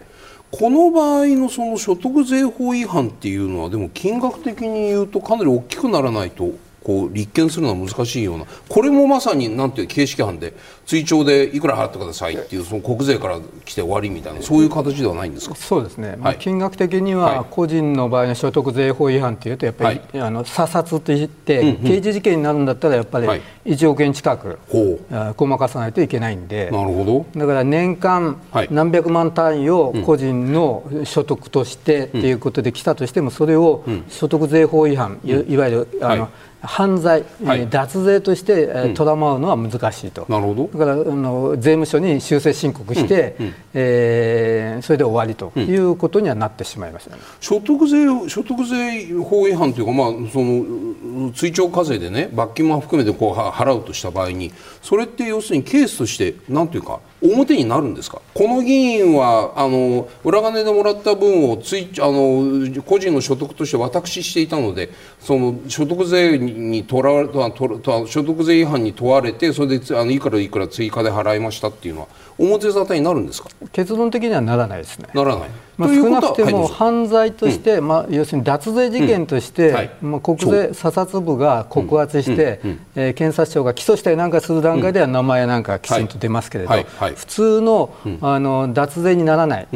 [0.49, 6.51] この場合のその所得税法違反っていうのは、でも金額的に言うと、かなり大きくならないと
[6.85, 10.53] こう立件するのは難しいようなこれもまさになんていう形式犯で
[10.85, 15.55] 追徴でいくら払ってくださいっていうその国税から来て終わりみたいなそういう形ではないんですか？
[15.55, 23.27] そうですね、はい、金額的には個人の場合の所得税法違反というとやっぱり、はい、あの査察といって、刑事事件になるんだったらやっぱり
[23.65, 24.59] 1億円近く、
[25.09, 27.39] はい、ごまかさないといけないんでなるほど。
[27.39, 36.29] だから年間何百万単位を個人の所得としてっていうことで来たとしてもそれを所得税法違反、いわゆるあの、
[36.65, 40.69] 犯罪、はい、脱税として、えー、とらまうのは難しいと、なるほど。
[40.77, 43.45] だからあの税務署に修正申告して、うん。
[43.45, 54.51] うん、えー、それで終わりということにはなってしまいました、ね、所得税所得税法違反というか、まあ、その追徴課税でね罰金も含めてこう払うとした場合に
[54.85, 58.21] それって要するにケースとしてなんていうか表になるんですか？
[58.35, 73.49] この議員はあの裏金でもらった分をついあの個人の所得として私していたのでその所得税にとらと所得税違反に問われてそれであのいくらいくら追加で払いましたっていうのは表沙汰になるんですか？
[73.71, 75.07] 結論的にはならないですね。
[75.13, 75.49] ならない。
[75.77, 86.71] まあ、少なくても犯罪として、まあ、要するに脱税事件として、まあ、国税査察部が告発して、うえ検察庁が起訴したりなんかする段階では名前なんかきちんと出ますけれど、
[87.15, 89.67] 普通の,、あの脱税にならない、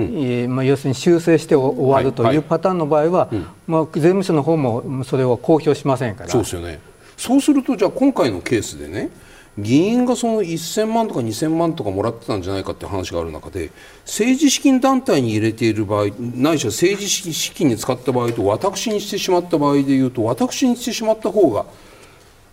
[0.48, 3.30] まあ、要するに修正して終わるというパターンの場合は、
[3.68, 6.30] まあ、税務署の方もそれを公表しませんから。
[6.30, 6.80] そうですよね。
[7.18, 9.10] そうするとじゃあ今回のケースでね
[9.62, 13.72] 議員がその1000万とか2000万とかもらってたんじゃないかって話がある中で
[14.06, 21.66] 政治資金団体に入れている場合ないしは政治資金に使った場合と私にしてしまった場合でいうと私にしてしまった方が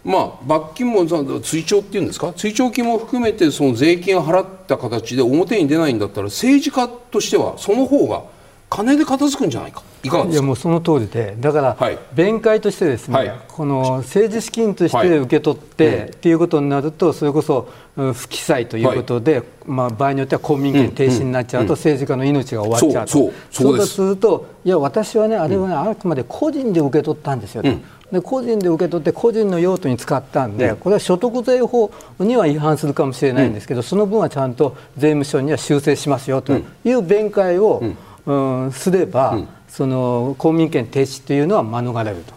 [0.04, 1.04] まあ、罰金も
[1.40, 2.32] 追徴っていうんですか？
[2.32, 8.22] 追徴金も含めてその税金を払った形で表に出ないんだったら政治家としてはその方が
[8.68, 9.82] 金で片付くんじゃないか？
[10.02, 10.34] いかがですか？
[10.34, 11.36] いやもうその通りで。
[11.38, 24.02] だから、はい、弁解としてですね、はい、この政治資金として受け取って、はい、っていうことになるとそれこそ不記載ということで、まあ、場合によっては公民権停止になっちゃうと、政治家の命が終わっちゃうと、そうそうそうす。
[24.02, 27.62] るといや私はねあれはね、あくまで個人で受け取ったんですよ。
[27.62, 27.68] と。
[28.10, 37.96] で個人で受け取って個人の用途に使ったんで、これは所得税法には違反するかもしれないんですけど、その分はちゃんと税務署には修正しますよという弁解を、うん
[38.72, 42.34] すれば、うん、その公民権停止というのは免れると。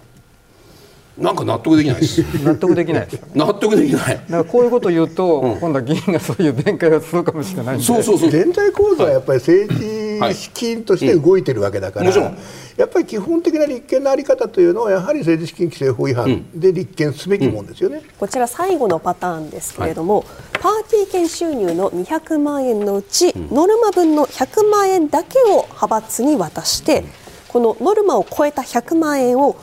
[1.18, 2.22] なんか納得できないです。
[2.44, 3.24] 納得できないです。
[3.36, 4.18] 納得できない。
[4.18, 12.38] からこういうことを言うと、うん、今度は議員がそういう弁解をするかもしれないそうそうそう全体構造はやっぱり政治資金として動いてるわけだから、はいうん、
[12.78, 20.26] やっぱり基本的な立憲の在り方というのはやはり政治資金規正法違反で立件すべきもんですよね、うん、こちら最後のパターンですけれども、はい、
[20.62, 27.04] パーティー券収入の200万円のうち、ノルマ分の100万円だけを派閥に渡して、
[27.48, 29.56] このノルマを超えた100万円を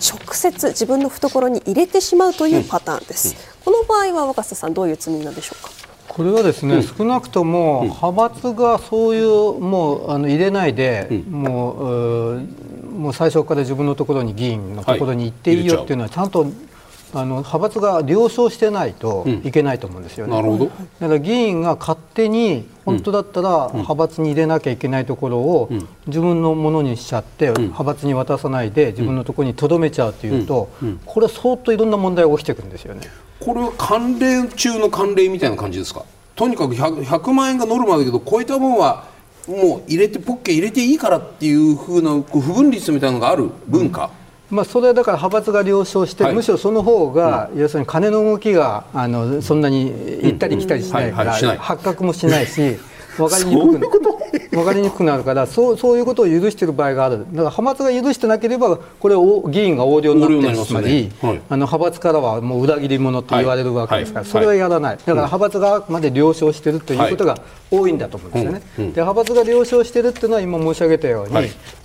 [0.00, 5.77] 直接自分の懐に入れてしまうというパターンです、この場合は若狭さんどういう罪なんでしょうか？
[6.18, 12.40] これはですね、うん、少なくとも派閥がそういうもうあの入れないで、うん、もう
[12.88, 16.50] もう最初から自分のところに議員のところに行っていいよっていうのはちゃんと
[17.14, 20.34] あの派閥が了承してないといけないと思うんですよね。
[20.34, 20.64] なるほど。
[20.98, 25.70] だから議員が勝手に本当だったら派閥に入れなきゃいけないところを
[26.08, 30.68] 自分のものにしちゃって派閥に渡さないで自分のところにとどめちゃうというと
[31.06, 33.02] これは相当いろんな問題が起きてくるんですよね。
[33.40, 36.04] これは慣例中の慣例みたいな感じですか？
[36.34, 39.04] とにかく 100, 100万円がノルマだけど超えた分は
[39.46, 44.10] もう入れてポッケ入れていいからっていうふうな不分率みたいなのがある文化？
[44.50, 52.78] まあ、それはだから派閥が了承して、はい、むしろその方が、要するに金の動きがあのそんなに行ったり来たりしないから、発覚もしないし
[53.18, 54.00] 分かりにくく
[54.50, 57.18] 分かりにくくなるからそうそういうことを許している場合がある。
[57.18, 64.96] だから派閥が許してなければこれを議員が横領になってるつまり、はい、あの派閥からはもう裏切り者と言われるわけですから、はい、それはやらない。
[64.96, 67.38] だから派閥がまで了承しているということが
[67.70, 71.34] 多いんだと思うんですよね、で派閥が了承しているっていうのは今申し上げたように、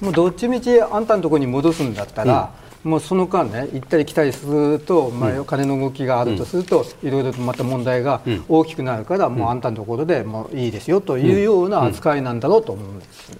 [0.02, 2.52] もうどっちみちあんたのところに戻すんだったら、
[2.84, 13.32] もうその間ね行ったり来たりすると、まあ、金の動きがあるとすると、いろいろとまた問題が大きくなるから、もうあんたのところでもういいですよというような扱いなんだろうと思うんです、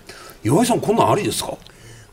[0.44, 1.58] 岩井さんこんなんありですか？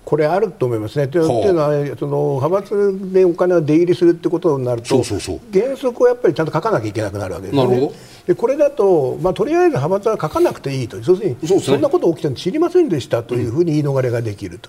[0.03, 1.07] これあると思いますね。
[1.07, 7.91] というのはその派閥でお金を出入りするってことになると原則をやっぱりちゃんと書かなきゃいけなくなるわけですね。
[8.27, 10.97] でこれだと、まあ、とりあえず派閥は書かなくていいと。
[10.97, 14.69] 要するにそんなこと起きたの知りませんでしたというふうに言い逃れができると。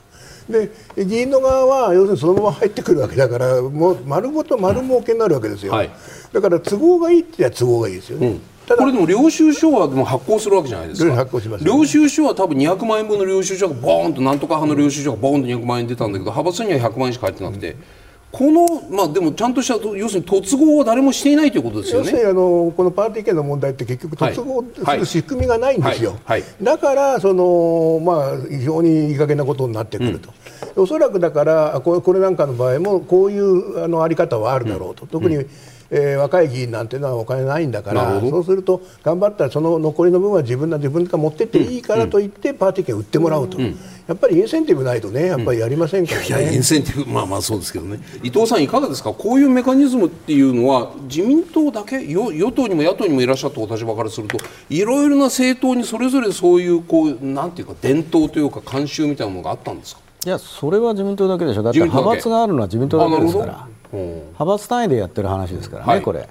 [0.51, 0.69] で
[1.05, 5.91] 議員の側は要するにそのまま入ってくるわけだからもう丸ごと丸儲けになるわけですよ、はい、
[6.31, 8.27] だから都合がいいって言ったら都合がいいですよね。
[8.27, 8.41] うん。
[8.67, 11.13] これでも領収書はでも発行するわけじゃないですか。
[11.15, 17.83] 発行します、ね、領収書は多分200万円分の領収書がボーンとなんとか派の領収書がボーンと200万円出たんだけど派閥には100万円しか入ってなくて、うん
[18.31, 22.05] この、まあ、でもちゃんとした要するに突合は誰もしていないということですよね。
[22.05, 26.11] 要するにあのこのパーティー券の問題って結局突合する仕組みがないんですよ。
[26.11, 30.29] はいはいはい、だからその、まあ、非常にいい加減なことになってくると。
[30.75, 35.03] うん、おそらくだからこれこれなんかの場合もこういうあのあり方はあるだろうと。
[35.03, 35.49] うん、特に、うん
[35.93, 43.77] えー、若い議員なんていうのはお金ないんだからそうすると頑張ったらその残りの分は自分が自分が持ってっていいからと言ってパーティー券売ってもらうと、うん、
[44.07, 47.99] やっぱりインセンティブないとねやっぱりやりませんからね、いやインセンティブまあまあそうですけどね。
[48.23, 49.13] 伊藤さんいかがですか？
[49.13, 54.37] こういうメカニズムっていうのは自民党だけ与与党にも野党にもいらっしゃったお立場からすると
[54.69, 60.01] いろいろな政党にそれぞれそういうこうなんていうか伝統というか慣習みたいなものがあったんですか？
[60.25, 61.63] いやそれは自民党だけでしょ。
[61.63, 66.27] だって派閥があるのは自民党だけですから派閥単位でやってる話ですからね、はい、これ。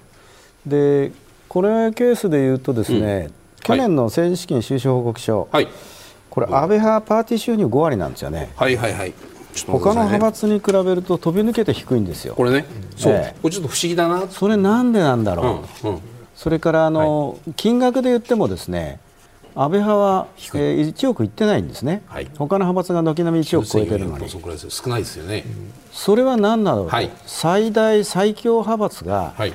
[0.66, 1.12] で
[1.48, 5.68] これケースでいうとですね、うん、去年の政治資金収支報告書、はい、
[6.28, 8.52] これ安倍派パーティー収入5割なんですよね。
[8.56, 9.14] はいはいはい。
[9.66, 12.34] 他の派閥に比べると飛び抜けて低いんですよ。
[12.34, 14.28] これね、そう、えこれちょっと不思議だな。
[14.28, 15.88] それなんでなんだろう。
[15.88, 16.00] うんうん、
[16.36, 19.00] それからあの、はい、金額で言ってもですね、
[19.54, 24.38] 安倍派は、えー、1億いってないんですね、はい、他の派閥が軒並み1億超えてるのに、少
[24.88, 25.44] ないですよね、
[25.92, 26.86] それは何なの？
[26.86, 29.52] か、はい、最大最強派閥が、はい、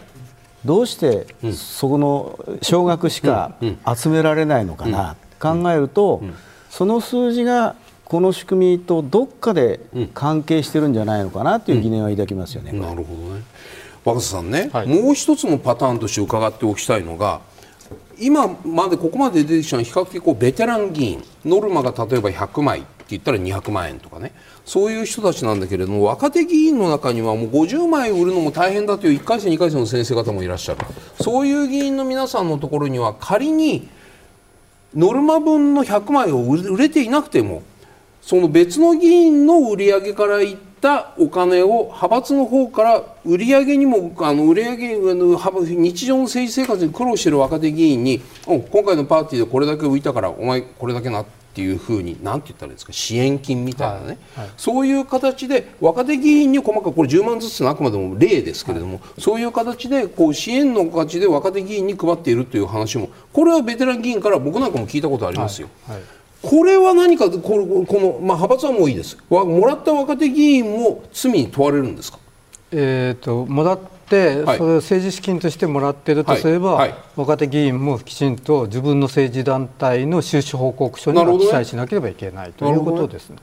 [0.63, 3.55] どうしてそこの少額しか
[3.95, 6.21] 集められないのかな、考えると、
[6.69, 9.79] その数字がこの仕組みとどっかで
[10.13, 12.71] 関係してるんじゃないのかなという疑念は抱きますよね。
[12.71, 13.43] なるほどね。
[14.03, 17.41] 若狭さんね、はい、もう一つのパターンとして伺っておきたいのが
[18.19, 24.31] 今までここまで出てきたのは比較的こうベテラン議員ノルマが例えば100枚って言ったら200万円とかね。
[24.65, 30.79] そういう人たちなんだけれども若手議員の中にはもう50枚売るのも大変だという1回戦2回戦の先生方もいらっしゃる。
[31.21, 33.87] そういう議員の皆さんのところには仮に
[34.95, 37.63] ノルマ分の100枚を売れていなくても
[38.21, 65.69] その別の議員の売り上げからいったお金を派閥の方から売り上げにもあの売り上げ日常の政治生活に苦労している若手議員に今回のパーティーでこれだけ浮いたからお前これだけなってっていうふうに何て言ったらいいですか支援金みたいなね、はいはい、そういう形で若手議員に細かくこれ10万ずつのあくまでも例ですけれども、はい、そういう形でこう支援の形で若手議員に配っているという話もこれはベテラン議員から僕なんかも聞いたことありますよ。
[66.49, 69.17] これは何かこの、このまあ、派閥はもういいです。
[69.29, 72.19] もらった若手議員も罪に問われるんですか？
[72.71, 76.89] えーと、もらっ、はい、それを政治資金としてもらっているとすれば、はい。
[76.89, 83.37] はい、若手議員もきちんと自分の政治団体の収支報告書には記載しなければいけないということですね。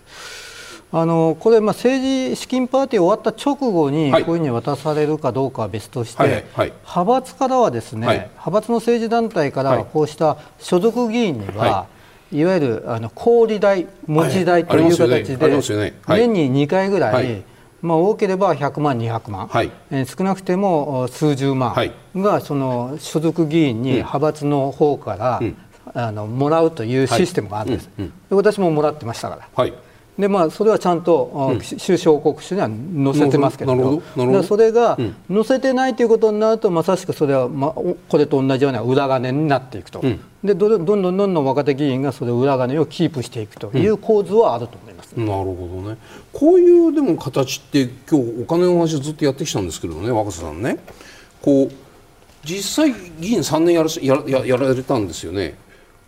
[0.92, 11.86] あのこれ、まあ、政治資金パーティー終わった直後に、こういうふうに渡されるかどうかは別として、はいはい、派閥からはですね、はい、派閥の政治団体からこうした所属議員には、
[12.32, 15.36] い、わゆるあの小売代、持ち代という形
[15.74, 17.42] で、年に2回ぐらい、
[17.82, 21.74] まあ、多ければ100万、200万、はい、えー、少なくても数十万
[22.16, 25.56] がその所属議員に派閥の方から、うん、
[25.92, 28.12] あのもらうというシステムがあるんです、うん。
[28.30, 29.48] うん、私ももらってましたから。
[29.54, 29.74] はい
[30.18, 34.02] でまあ、それはちゃんと、うん、収支報告書には載せてますけど。
[34.14, 34.42] ど。
[34.42, 34.98] それが
[35.32, 45.96] 載せてないということになるとまさしくそれは、ま、これと同じような裏金になっていくと、うん、でどんどんどんどん若手議員がそれ裏金をキープしていくという構図はあると思います、うん、なるほどね。
[46.30, 50.78] こういうでも形って今日お金の話ずっとやってきたんですけどね若狭さんね。
[51.40, 51.72] こう
[52.44, 55.54] 実際議員3年やらややられたんですよね。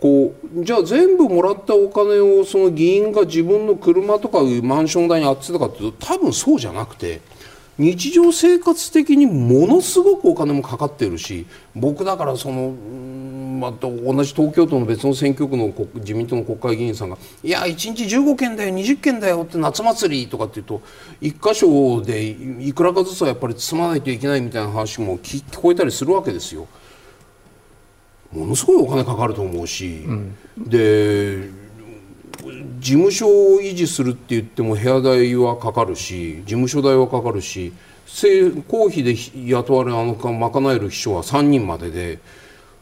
[0.05, 7.23] こうじゃあ全部もらったお金をその議員が自分の車とかマンション代に充てたかというと多分そうじゃなくて
[7.79, 12.73] 日常生活的にものすごくお金もかかってるし僕だからその、
[13.59, 20.83] まあ、同じ東京都の別の選挙区の自民党の国会議員さんが「いや1日15件だよ20件だよ」って夏祭りとかっていうと
[21.23, 26.69] 1箇所でいくらかずつはやっぱり積まないといけないみたいな話も聞こえたりするわけですよ。
[28.35, 31.49] ものすごいお金かかると思うし、うん、で
[32.81, 37.73] 事務所を維持するって言っても部屋代はかかるし事務所代はかかるし
[38.69, 39.15] 公費で
[39.47, 42.19] 雇われあの賄える秘書は3人までで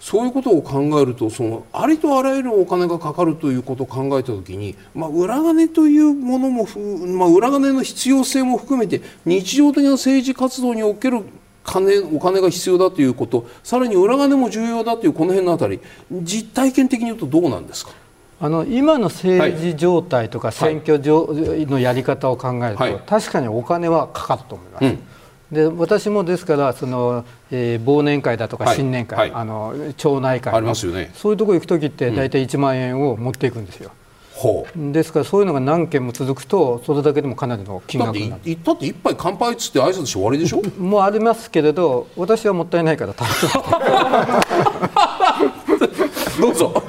[0.00, 6.66] そういうことを考えるとそのありとあらゆるお金がかかるということを考えた時に、まあ、裏金というものも、
[7.06, 11.22] まあ、裏金の必要性も含めて日常的な政治活動における
[11.64, 17.92] 金お金が必要だということさらに裏金も重要だというこの辺のあたり実体験的に言うとどうなんですか？
[18.40, 24.84] あの今の政治状態とか選挙上のやり方を考えると、はい、確かにお金はかかると思います。
[24.84, 24.98] うん。
[25.52, 29.30] で私もですからその、えー、忘年会だとか新年会、はい。
[29.30, 33.92] はい、あの町内会ありますよ、ね、そういうところ行く時って大体1万円を持っていくんですよ。
[34.76, 38.42] ですからそういうのが何件も続くとそれだけでもかなりの金額になる。
[38.42, 40.62] だってだって一杯乾杯っつって挨拶して終わりでしょ？
[40.80, 43.58] もうありますけれど私はもったいないから食べて。
[46.40, 46.82] どうぞ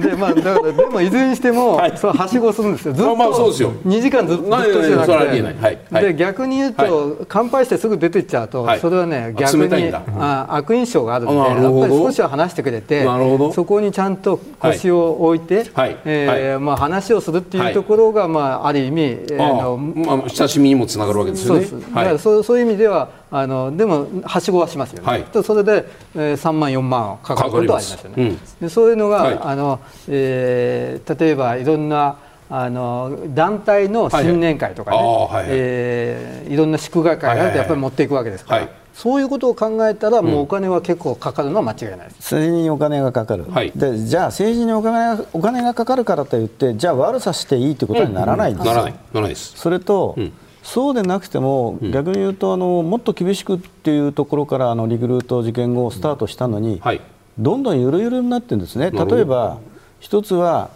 [0.00, 2.94] でまあだからでもいずれにしても、はい、そはしごするんですよ。
[2.94, 3.72] ずっと、まあ、そうですよ。
[3.84, 5.78] 2時間ずっとしてなくて、はい。
[5.90, 13.04] はい、で逆に言うと、はい、乾杯してすぐ出てっちゃうと、それはね逆にあ悪印象があるのでやっぱり少しは話してくれて
[13.52, 15.96] そこにちゃんと腰を置いて、はい。
[16.04, 21.64] えーまあ、話をするっていうところが、まあ、ある意味、えー、のまあ、親しみにもつながるわけですよね。
[21.64, 25.84] そうだからそうそういう意味ではあのでもはしごはしますよね、はい、それで、
[26.14, 32.18] えー、3万4万かかることはありますよね、うん、でそういうのが、はい、あのえー、例えばいろんな
[32.48, 35.46] あの団体の新年会とかね、はいはい。
[35.48, 48.66] えー、いろんな祝賀会がやっぱり持っていくわけですから、はい、そういうことを考えたら、もうお金は結構かかるのは間違いないです、政治にお金がかかる、はい、でじゃあ政治にお金がお金がかかるからといってじゃあ悪さしていいということにならないんです。
[48.66, 48.92] よ、うん、ならない。
[48.92, 49.56] ならないです。
[49.56, 50.32] それと、うん。
[50.62, 57.00] そうでなくても、逆に言うとあのもっと厳しくっていうところからあのリクルート事件後スタートしたのに、はい、
[57.38, 59.58] どんどんゆるゆるになってるんですね、例えば
[60.00, 60.70] 一つは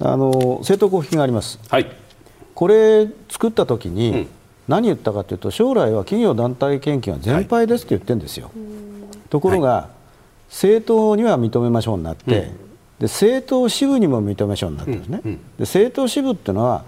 [0.00, 1.90] あの政党交付金があります、はい、
[2.54, 4.28] これ作った時に、うん、
[4.68, 9.86] 何言ったかというと将来は企業団体献金は全廃ですって言ってるんですよ、はい、ところが、はい、
[10.50, 12.56] 政党には認めましょうになって、うん、で
[13.02, 16.84] 政党支部にも認めましょうになってるんですね、うん、で政党支部っていうのは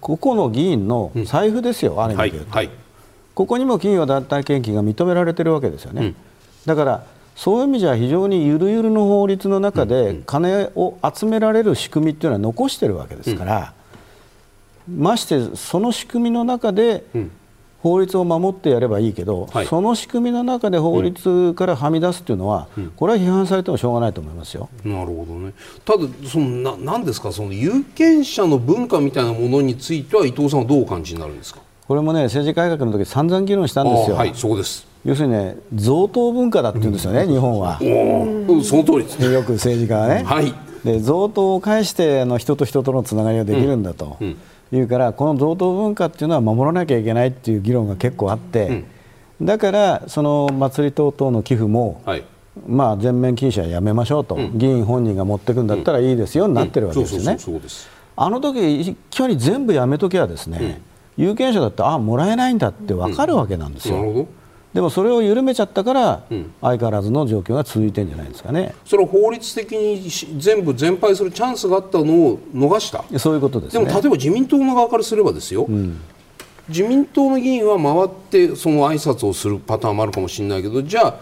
[0.00, 2.66] 個々の議員の財布ですよ、うん、ある意味で言うと、はい。
[2.66, 2.76] はい、
[3.34, 6.16] ここにも企業団体献金が認められてるわけですよね、うん、
[6.66, 7.06] だから
[7.42, 13.74] そういう意味じゃ非常にゆるゆるの法律の中で金を集められる仕組みっていうのは残してるわけですから、
[14.88, 17.02] うん、ましてその仕組みの中で
[17.80, 24.68] 法律を守ってやればいいけど、はい、その仕組みの中で法律からはみ出すっていうのは、うん、これは批判されてもしょうがないと思いますよ。
[24.84, 25.52] なるほどね。
[25.84, 27.32] ただそのななんですか？
[27.32, 31.58] その有権者の文化みたいなものについては伊藤さんはどうお感じになるんですか？
[31.88, 34.14] これもね政治改革の時散々議論したんですよ。
[34.14, 34.91] はい、そうです。
[35.04, 37.78] 要するにね贈答文化だって言うんですよね、うん、日本は。
[37.80, 39.32] おその通りです、ね。
[39.32, 40.22] よく政治家はね。
[40.24, 40.54] はい。
[40.84, 44.16] で贈答を介してあの人と人とのつながりができるんだと。
[44.20, 44.36] うん
[44.76, 48.84] いうからこの贈答文化っていうのは守らなきゃいけないっていう議論が結構あって、
[49.40, 52.24] うん、だからその祭り等々の寄付も、はい、
[52.66, 57.38] まあ、全面禁止はやめましょうと、うん、議員本人が持っていくんだったらいいですよになってるわけですよね。
[58.14, 60.82] あの時一挙に全部やめときゃですね、
[61.16, 64.26] 有権者だってあもらえないんだって分かるわけなんですよ。
[64.74, 66.22] でもそれを緩めちゃったから、
[66.60, 68.74] 相変わらずの状況が続いてるんじゃないですかね。
[68.86, 70.10] それは法律的に
[70.40, 73.04] 全部全廃するチャンスがあったのを逃した。
[73.18, 76.00] そういうことです、ね、でも例えば自民党の側からすればですよ、うん、
[76.68, 78.08] 自民党の議員は回っ
[78.50, 81.16] てその挨拶をするパターンもあるかもしれないけどじゃあ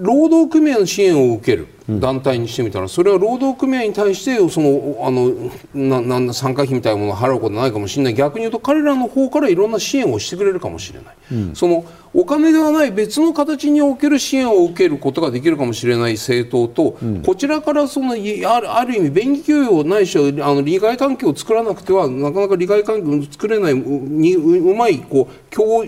[0.00, 5.32] 労働組合の支援を受ける団体にしてみたら、それは労働組合に対してそのあの
[5.74, 8.14] ななん参加費みたいなものを払うことないかもしれない。
[8.14, 11.84] 逆に言うと彼らの方からいろんな支援をしてくれるかもしれない、うん、その
[12.14, 25.84] お金ではない別の形における支援を受けることができるかもしれない政党と、うん、こちらからそのあるある意味便宜給与ないしはあの利害関係を作らなくてはなかなか利害関係を作れないにうまいこう共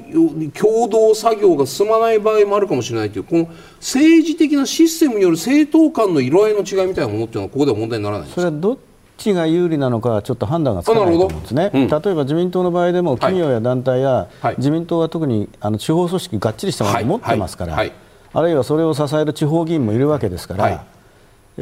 [0.51, 3.49] 共同作業が進まない場合もあるかもしれないというこの
[3.79, 8.79] 政治的なシステムによる政党間の色合いの違いみたいなものっていうのはここでは問題にならないそれはどっ
[9.19, 17.77] ちが有利なのかはちょっと判断がつかないと思うんですね、うん、例えば自民党の場合でも企業や団体や、はい、自民党は特にあの地方組織がっちりしたものを持ってますから、
[18.33, 20.85] あるいはそれを支える地方議員もいるわけですから、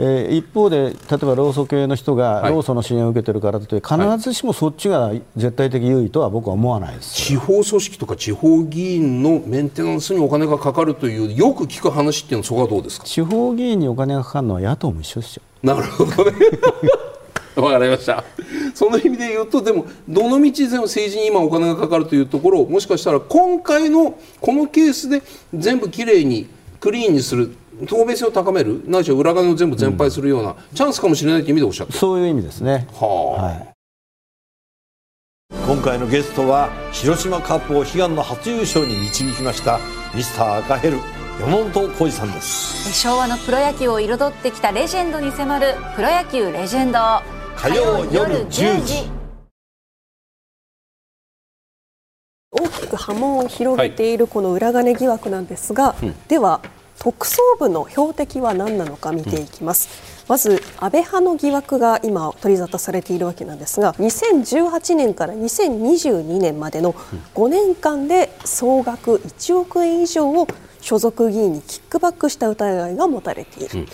[0.01, 7.15] えー、一方で例えば労組系の人が労組の支援を受けてるからといって必ずしもそっちが絶対的優位とは僕は思わないです。
[7.17, 13.07] 地方組織とか地方議員のメンテナンスにお金がかかるというよく聞く話っていうのはそこはどうですか？
[13.07, 15.43] 地方議員にお金がかかるのは野党も一緒ですよ。
[15.65, 16.33] なるほどね。
[17.57, 18.23] わかりました。
[18.73, 25.23] その意味で言うとでもどの道でも政治に今お金がかかるというところをもしかしたら今回のこのケースで
[25.53, 26.47] 全部きれいに
[26.79, 27.57] クリーンにする
[27.87, 28.83] 透明性を高める？
[28.89, 32.87] ないしは裏金を全部全廃するような、チャンスかもしれないという意味でおっしゃってそういう意味ですね。
[32.93, 33.69] はあ、はい、
[35.51, 39.79] 今回のゲストは広島カップを悲願の初優勝に導きました
[40.15, 40.99] ミスター赤ヘル
[41.41, 42.93] 山本浩二さんです。
[42.93, 46.99] 昭和のプロ野球を彩ってきたレジェンドに迫るプロ野球レジェンド。
[47.57, 49.11] 火曜夜10時。
[52.51, 56.07] 大きく波紋を広げているこの裏金疑惑なんですが、はい。
[56.07, 56.61] うん、では
[56.99, 59.89] 特捜部の標的は何なのか見ていきます。
[60.23, 66.93] うん、まず安倍派の疑惑が今取り沙汰されているわけなんですが2018年から2022年までの
[67.35, 70.49] 5年間で総額1億円以上を
[70.81, 73.89] 所属議員にキックバックした疑いが持たれている、うん、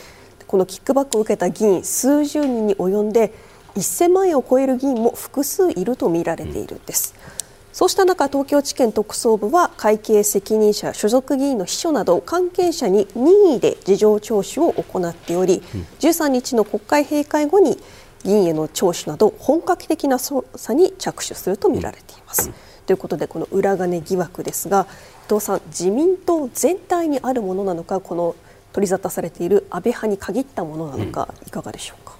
[0.47, 3.33] このキックバックを受けた議員数十人に及んで
[3.75, 7.15] 1000万円を超える議員も複数いるとみられているんです。
[7.39, 7.44] うん
[7.75, 17.77] そうした中、東京地検特捜部は会計責任者、所属議員の秘書など関係者に任意で事情聴取を行っており、うん、13日の国会閉会後に
[18.23, 22.51] 議員への聴取など本格的な捜査に着手するとみられています。
[22.51, 22.55] うん、
[22.87, 24.87] ということでこの裏金疑惑ですが
[25.27, 28.37] 伊藤さん、自民党全体にあるものなのかこの
[28.73, 32.15] 取り沙汰されている安倍派に限ったものなのか、いかがでしょうか？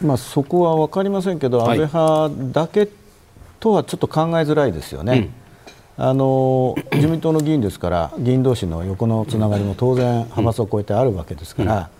[0.00, 2.88] まあ、そこは分かりませんけど、安倍派だけ
[3.60, 5.30] とはちょっと考えづらいですよね。
[5.98, 11.90] うん、あの自民党の議員ですから議員同士の横のつながりも当然派閥を超えてあるわけですから、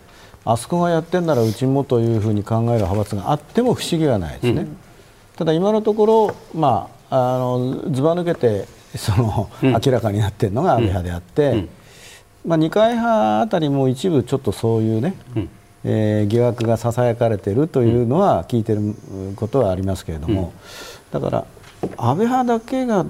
[0.45, 4.67] あそこがやってんならうちもというふうに考える派閥があっても不思議はないですね。
[5.35, 11.67] ただ今のところ、まあ、あのずば抜けてその、明らかになっているのが安倍派であって、
[12.45, 15.15] まあ、二階派あたりも一部ちょっとそういうね、
[15.83, 18.95] えー、疑惑がささやかれているというのは聞いている
[19.35, 20.53] ことはありますけれども、
[21.11, 21.45] だから
[21.97, 23.05] 安倍派だけが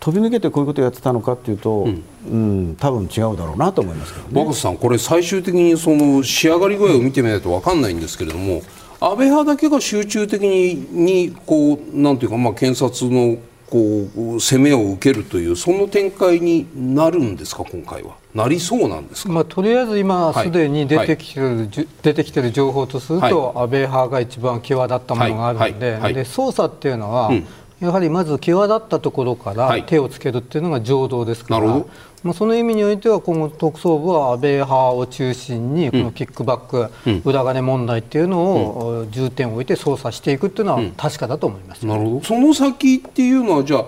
[0.00, 2.36] 飛び抜けてこういうことをやってたのかというと、うん、う
[2.72, 8.62] ん、多分違うだろうなと思いますけど、ね、若狭さん、これ最終的にその仕上がり具合を見てみないと分かんないんですけれども
[9.00, 13.38] 安倍派だけが集中的ににこうなんていうか、まあ、検察の
[13.74, 18.14] こう攻めを受けるというその展開になるんですか今回は。
[18.32, 21.68] なりそうなんですまあ、とりあえず今すでに出てきてる、はい、
[22.02, 27.46] 出てきてる情報とすると、はい、安倍派が一番際立ったものがあるのではい、で捜査っていうのは、うん
[27.80, 31.84] やはりまず際立ったところから手をつけるっていうのが常道ですから、はい、
[32.22, 42.22] まあ、その意味においては今後、特捜部は安倍派を中心にこのキックバック、うん、裏金問題っていうのを重点を置いて捜査していくっていうのは確かだと思います、なるほど。
[42.22, 43.84] その先っていうのはじゃあ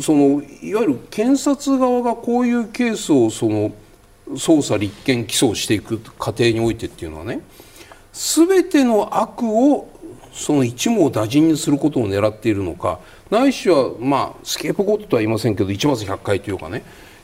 [0.00, 3.72] そのいわゆる検察側がこういうケースをその
[4.30, 7.40] 捜査、立件、起訴していく過程においてっていうのはね
[8.12, 9.88] 全ての悪を
[10.32, 13.00] その一網打尽にすることを狙っているのか
[13.34, 16.82] ないしは、まあ、スケープゴットとは言いませんけど一罰百回というかね。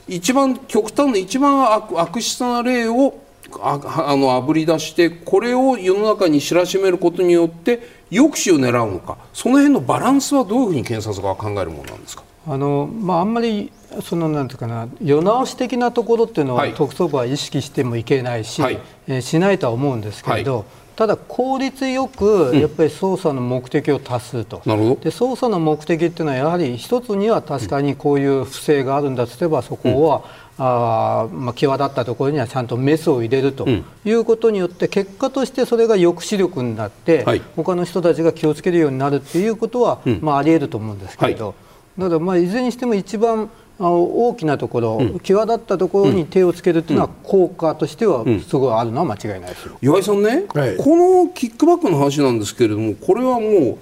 [0.08, 3.18] 一番極端な一番悪悪質な例を
[3.60, 7.80] ああのあぶり出してこれを世の中に知らしめることによって
[8.10, 9.18] 抑止を狙うのか。
[9.32, 12.24] その辺のバランスはどういうふうに検察側は考えるものなんですか？
[12.48, 20.64] あの、まあ、あんまりそのなんていうかな世直し的なところっていうのは、はい、特捜部は意識してもいけないし、はい、えー、しないとは思うんですけれど、はい
[21.00, 24.94] ただ効率よくやっぱり捜査の目的を達すると、なるほど。
[24.96, 30.24] で捜査の目的っていうのはやはり一つには確かにこういう不正があるんだとすればそこは、
[30.58, 33.66] あまあ、際立ったところにはちゃんとメスを入れると
[34.04, 37.40] いうことによって結果としてそれが抑止力になって、はい。
[37.56, 41.54] 他の人たちが気をつけるようになるっていうことは、まあ、あり得ると思うんですけれど、
[41.98, 43.48] だからまあいずれにしても一番
[43.88, 49.78] 大きなところ、際立ったところに手をつけるっていうのは効果としてはすごいあるのは間違いないですよ。
[49.80, 50.76] 岩井さんね、はい。
[50.76, 53.78] このキックバックの話なんですけれどもこれはもう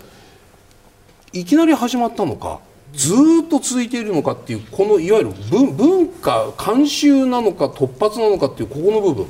[1.32, 2.60] いきなり始まったのか
[2.92, 9.26] ずーっと続いているのかっていうこのいわゆる文文化慣習なのか突発なのかっていうここの部分。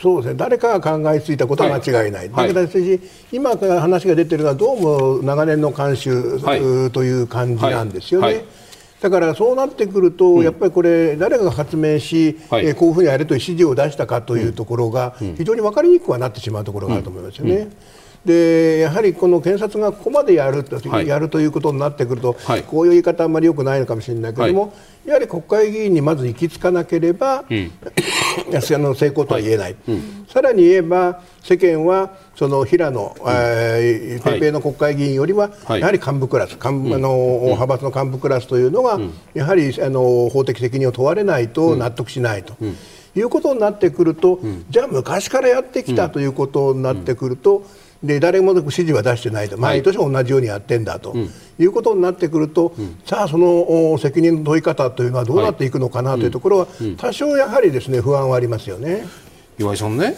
[0.00, 0.38] そうですね。
[0.38, 2.54] 誰かが考えついたことは間違いない、はい。
[2.54, 3.00] だけど私
[3.32, 8.26] 今から話が出てるのはどうも長年の慣習、という感じなんですよね。
[8.26, 8.36] はい。
[8.36, 8.44] はい
[9.00, 12.66] だからそうなってくると、やっぱりこれ、誰が発明し、はい。
[12.66, 17.68] えーこういうふうにやれという指示を出したかというところが、非常に分かりにくくはなってしまうところがあると思いますよね。
[18.24, 21.06] でやはりこの検察がここまでやると,、はい。
[21.06, 22.62] やるということになってくると、はい。
[22.62, 24.68] こういう言い方はあんまり良くないのかもしれないけれども、は
[25.06, 29.76] やはり国会議員にまず行き着かなければ、あの成功とは言えない、
[30.28, 35.80] さらに言えば世間はその平野、えー、ペイペイの国会議員よりは、はい。
[35.80, 39.00] やはり幹部クラス、幹部あの派閥の幹部クラスというのが、
[39.32, 42.54] やはりあの法的責任を問われないと納得しないと。
[43.16, 47.64] いうことになってくると、じゃあ昔からやってきたということになってくると、
[48.02, 51.14] で誰も指示は出してないと、毎年同じようにやってんだと、
[51.58, 52.72] いうことになってくると、
[53.04, 59.04] さあ、そのお責任の問い方というのはどうなっていくのかなというところは、多少やはりですね不安はありますよね。
[59.58, 60.16] 岩井さんね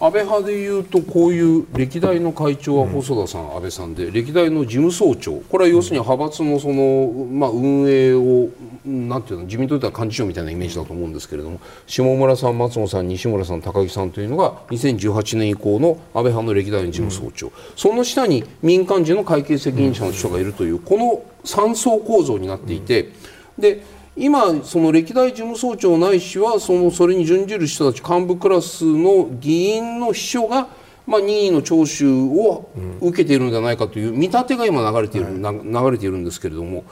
[0.00, 8.48] 安倍派でいうとこういう歴代の会長は細田さん、安倍さんで歴代の事務総長これは要するに派閥のその、まあ、運営を
[8.84, 23.10] なんていうの自民党では幹事長みたいなイメージだと思うんですけれども下村さん、松野さん、西村さん、高木さんというのが2018年以降の安倍派の歴代の事務総長、その下に民間人の会計責任者の人がいるというこの三層構造になっていて。
[23.58, 23.82] で
[24.16, 30.68] 今、その歴代事務総長ないしはそのそれに準じる人たち幹部クラスの議員の秘書が、
[31.06, 32.68] まあ、任意の聴取を
[33.00, 36.84] 受けているのではないかという見立てが今流れている、な流れているんですけれども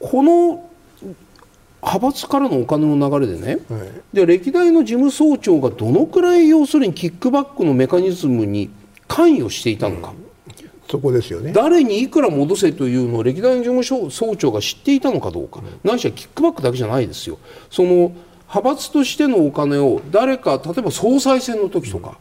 [0.00, 0.68] この
[1.80, 3.58] 派閥からのお金の流れでね、
[4.12, 8.70] で歴代の事務総長がどのくらい要するにキックバックのメカニズムに
[9.06, 10.12] 関与していたのか。
[10.92, 11.52] そこですよね。
[11.52, 17.38] 誰にいくら戻せというのを歴代の事務総長が知っていたのかどうか、ないしはキックバックだけじゃないですよ、
[17.70, 18.12] その
[18.46, 22.18] 派閥としてのお金を誰か、例えば総裁選の時とか、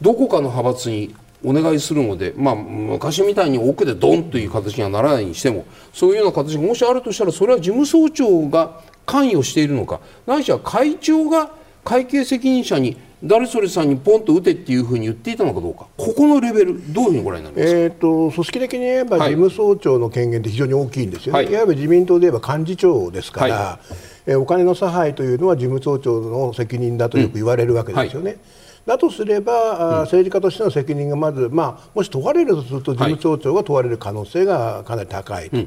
[0.00, 11.52] どこかの派閥にお願いするので、まあ、昔みたいに奥でドンという形にはならないにしても、そういうような形がもしあるとしたら、それは事務総長が関与しているのか、ないしは会長が
[11.84, 17.72] 会計責任者に誰それさんにポンと打てっていうふうに言っていたのかどうか、ここのレベル、どういうふうにご覧になります？
[17.72, 17.78] か。
[17.78, 19.30] えー、と組織的に言えば、はい。
[19.30, 21.52] 事務総長の権限って非常に大きいんですよね、はい。
[21.52, 23.78] い、わゆる自民党で言えば幹事長ですから、は
[24.26, 28.38] えーお金の差配というのは事務総長の責任だとよく言われるわけですよね。
[28.86, 35.58] だとすれば、あー政治家としての責任がまず、まあ、もし問われるとすると、事務総長が問われる可能性がかなり高いと。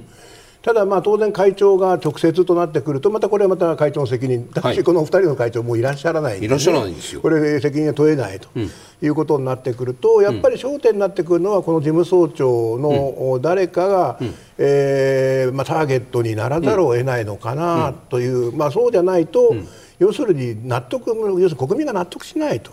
[0.66, 7.22] ただ、まあ、当然、会長が直接となってくると、またこれはまた会長の責任、だし、はいこのお二人の会長もういらっしゃらないいらっしゃらないんですよ。
[7.22, 8.50] これで責任が問えないと
[9.00, 14.20] いうことになってくると、やっぱり焦点になってくるのは、この事務総長の誰かが、
[14.58, 19.56] えーまあ、ターゲットにならざるを得ないのかなという、まあ、そうじゃないと、
[20.00, 21.16] 要するに納得、要
[21.50, 22.72] するに国民が納得しないと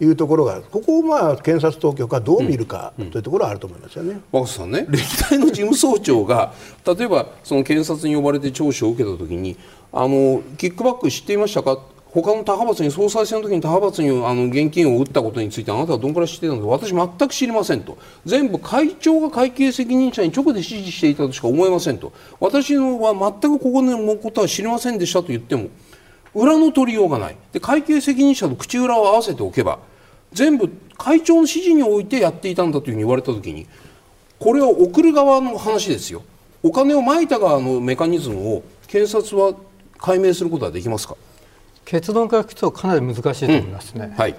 [0.00, 4.20] いうところが、ここをまあ検察当局がどう見るかというところはあると思いますよね。
[4.32, 6.52] 若狭さんね、歴代の事務総長が
[6.86, 9.56] 例えばその検察に呼ばれて聴取を受けたときに
[9.92, 11.78] あのキックバック知っていましたか？
[12.14, 16.60] 他の他派閥に総裁選の時に他派閥にあの現金を打ったことについてあなたはどのくらい知っていたの？
[16.62, 17.98] か私全く知りませんと。
[18.24, 22.12] 全部会長が会計責任者に直で指示していたとしか思えませんと。
[22.38, 25.66] 私のは全くここのことは知りませんでしたと言っても
[26.34, 27.36] 裏の取りようがない。
[27.52, 29.78] で会計責任者と口裏を合わせておけば
[30.32, 33.66] 全部会長の指示においてやっていたんだというふうに言われた時に
[34.38, 36.22] これは送る側の話ですよ。
[36.62, 39.54] お金をまいた側のメカニズムを検察は
[39.98, 41.16] 解明することはできますか、
[41.84, 44.14] 結論から聞くとかなり難しいと思いますね。
[44.16, 44.34] はい。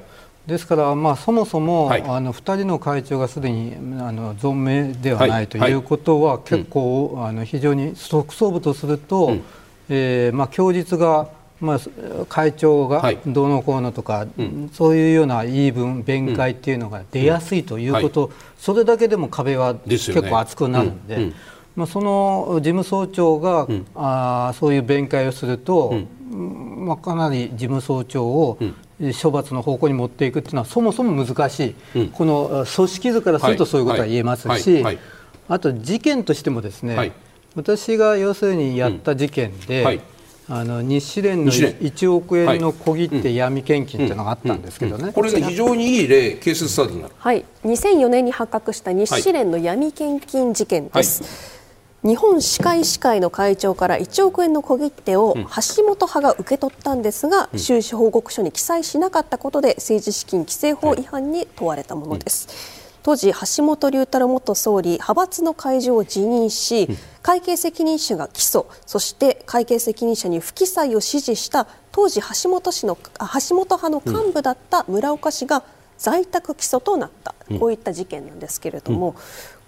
[0.46, 2.04] ですから、まあ、そもそも、はい。
[2.04, 5.74] あの2人の会長がすでにあの存命でははないいとい。
[5.74, 9.38] うことは、結構、あの非常に特捜部とすると、
[9.90, 11.30] えーまあ、供述が、
[11.62, 11.80] まあ、
[12.28, 13.20] 会長がはい。
[13.26, 14.28] どうのこうのとか、
[14.74, 21.16] そういうような言い分、弁解っていうのが出やすいということ、それだけでも壁は結構厚くなるんで。
[21.16, 21.24] うん。
[21.24, 21.34] うん。
[21.76, 25.94] まあ、その事務総長が、あーそういう弁解をすると、
[26.32, 28.58] まあ、かなり事務総長を、
[29.22, 34.84] 処罰の方向に持っていくっていうのはそもそも難しい、うん、この組織図からするとそういうことは言えますし、
[35.50, 37.12] あと事件としてもですね、
[37.56, 40.02] 私が要するにやった事件で、
[40.48, 51.24] あの日資連の1億円の小切手闇献金というのがあったんですけどね、これが非常にいい例、ケーススタディになる、はい、2004年に発覚した日資連の闇献金事件です。
[51.24, 51.56] はい。
[52.06, 62.48] 日本歯科医師会の会長から1億円の小切手を橋本派が受け取ったんですが、うん、収支報告書に記載しなかったことで政治資金規正法違反に問われたものです。
[62.48, 66.90] うん、当時、橋本龍太郎元総理派閥の会長を辞任し、
[67.22, 68.66] 会計責任者が起訴。
[68.88, 75.62] そして会計責任者に不記載を指示した当時橋本氏の橋本派の幹部だった村岡氏が
[76.00, 79.14] 在宅起訴となった、こういった事件なんですけれども、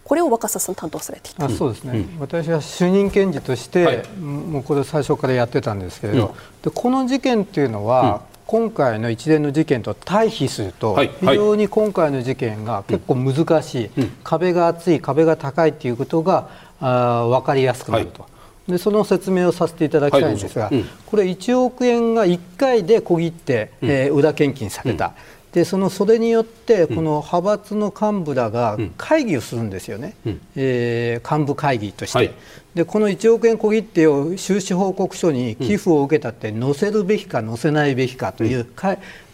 [0.03, 1.45] これを若狭さん担当されていた。
[1.45, 6.33] あそうですね、うん、私は主任検事として、はい、もうこれ最初からやってたんですけれど、うん、
[6.63, 13.89] でこの事件っていうのは、今回の一連の事件と対比すると、非常に今回の事件が結構難しい、
[14.23, 18.25] 壁が厚い、壁が高いということがあ分かりやすくなると。
[18.69, 20.69] でその説明をさせていただきたいんですが、
[21.05, 25.13] これ1億円が1回で小切って、えー、裏献金された、
[25.57, 32.31] でそのそれによってこの派閥の幹部らが会議をするんですよね、うん、えー、幹部会議として、はい、
[32.75, 38.67] でこの1億円小切手を収支報告書に寄付を受けたって載せるべきか載せないべきかという、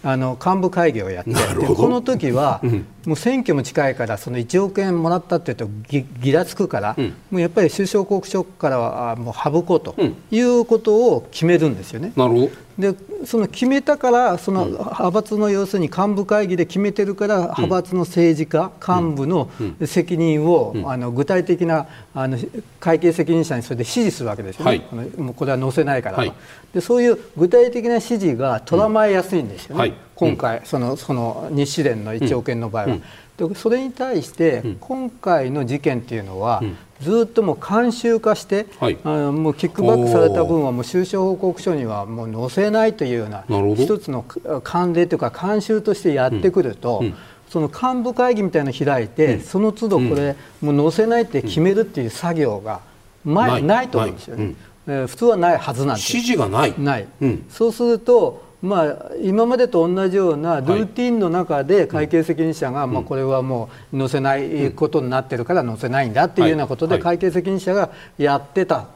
[0.02, 1.34] あの幹部会議をやって。
[1.76, 2.62] この時は、
[3.06, 9.96] もう選挙も近いからその1億円もらったっていうとぎぎらつくから、うん、もうやっぱり収支報告書からはもう省こうと
[10.32, 12.14] いうことを決めるんですよね。
[12.16, 12.96] なるほどで
[13.26, 19.50] その決めたからその派閥の要するに幹部会議で決めてるから派閥の政治家幹部の
[19.86, 22.38] 責任をあの具体的なあの
[22.80, 26.16] 会計責任者にそれで指示するわけですよね、はい、もうこれは載せないから。
[26.16, 26.34] と、はい、
[26.74, 32.98] でそういう具体的な指示がとらまえやすいんですよね、はい、今回そのその日資連の1億円の場合は。
[33.38, 36.62] でそれに対して今回の事件っていうのは、
[37.02, 43.44] ずっともう慣習化して、はい、あのもうキックバックされた分はもう収支報告書にはもう載せないというような
[43.76, 47.08] 一つの慣例というか慣習としてやってくると、うん。
[47.08, 47.16] うん、
[47.50, 52.82] その幹部会議みたいなのを開いて、うん、その都度これ、もう載せないって決めるっていう作業が
[53.26, 54.54] 前、ないと思うんですよね、
[54.88, 56.74] えー、普通はないはずなんです指示がない。
[56.78, 57.08] ない、
[57.50, 68.88] そうするとまあ、今までと同じようなルーティンの中で会計責任者が、まあ、これはもう載せないことになってるから載せないんだっていうようなことで会計責任者がやってた、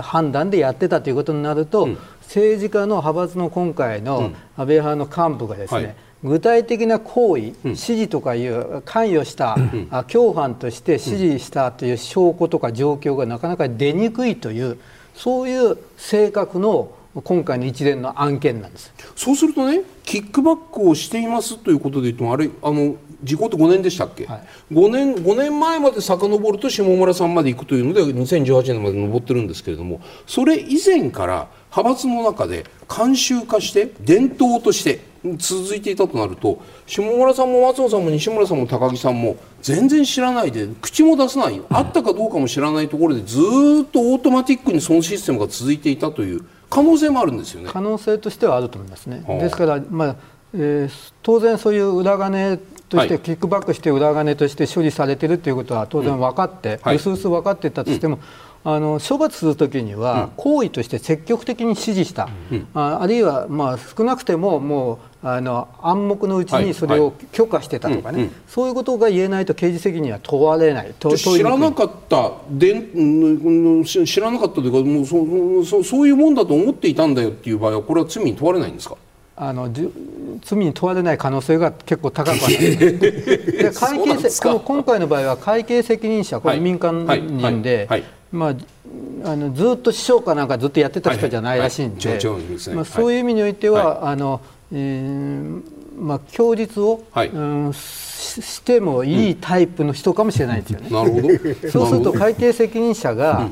[0.00, 1.88] 判断でやってたということになると、
[2.22, 9.58] 政治家の派閥の今回の安倍派の幹部がですね、具体的な行為、指示とかいう関与した、
[10.06, 14.78] 共犯として指示したという証拠とか状況がなかなか出にくいという
[15.16, 16.90] そういう性格の
[17.22, 18.92] 今回の一連の案件なんです。
[19.14, 24.36] そうするとねキックバックをしていますということで言ってもあれあの時効って5年でしたっけ、は
[24.70, 35.00] い、5, 年5年前まで遡ると下村さんまで行くというので2018年まで上ってるんですけれどもそれ以前から派閥の中で慣習化して伝統として
[35.38, 46.44] 続いていたとなると下村さんも松尾さんも西村さんも高木さんも全然知らないで口も出さない、あったかどうかも知らないところでずっとオートマティックにそのシステムが続いていたという
[46.76, 47.70] 可能性もあるんですよね。
[47.72, 49.24] 可能性としてはあると思いますね。
[49.40, 50.16] ですから、まあ
[50.54, 52.58] えー、当然そういう裏金
[52.90, 58.18] として、キックバックして裏金として処理されているということは当然分かって、うすうす分かっていたとしても、
[58.68, 62.28] あの処罰するときには、行為として積極的に指示した、
[62.74, 70.92] ああるいは、まあ、少なくてももうあの暗黙のうちにそれを許可してたとかね、そういうことが言えないと刑事責任は問われない。
[70.98, 72.90] 知らなかったで
[74.04, 78.96] 知らなかったというかもうそそそういうもんだと思っていたんだよっていう場合はこれは罪に問われないんですか？
[79.36, 79.70] あの
[80.42, 87.86] 罪に問われない可能性が結構高くあるで会計今回の場合は会計責任者これ民間人で、
[88.36, 88.54] まあ、
[89.24, 92.20] あのずっと師匠かなんかずっとやってた人じゃないらしいんで。
[92.74, 94.40] まあ、そういう意味においては、あの
[94.72, 100.88] えーまあ、供述を、はい、うんしてもいいタイプの人かもしれないですよね。
[100.92, 101.70] なるほど。
[101.70, 103.48] そうすると会計責任者が、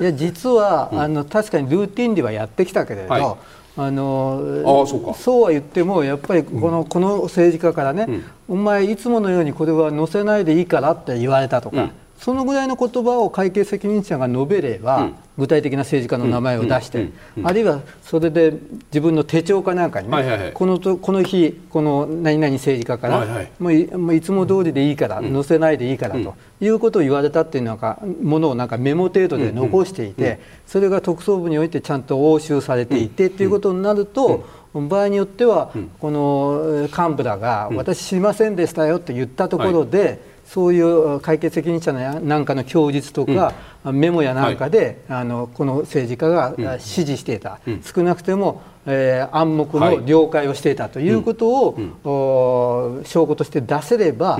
[0.00, 3.34] いや実は、あの確かにルーティンではやってきたけれど、はい。
[3.78, 17.10] あのあそうそうは言ってもやっぱりこの,、この政治家からね、お前いつものようにこれは載せないでいいからって言われたとか、そのぐらいの言葉を会計責任者が述べれば、具体的な政治家の名前を出して、
[17.42, 18.54] あるいはそれで
[18.90, 23.26] 自分の手帳かなんかにね、このとこの日、この何々政治家から、
[23.58, 34.44] もういつも通りでいいから、載せないでいいからということを言われたっていうのがものをなんかメモ程度で残していて、それが特捜部においてちゃんと押収されていてっていうことになると、
[34.74, 43.52] 場合によっては、この幹部らが、私知りませんでしたよと言ったところで、そういう会計責任者のなんかの供述とか、
[43.84, 54.38] メモやなんかで、あのこの政治家が指示していた、少なくても、えー、暗黙の了解をしていたということを、証拠として出せれば、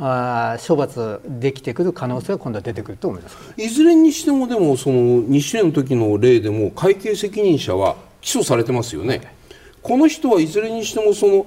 [0.00, 3.36] あ処罰できてくる可能性が今度は出てくると思います。
[3.56, 9.34] いずれにしてもでもその西年の時の例でも会計責任者は起訴されてますよね。
[9.82, 11.46] この人はいずれにしてもその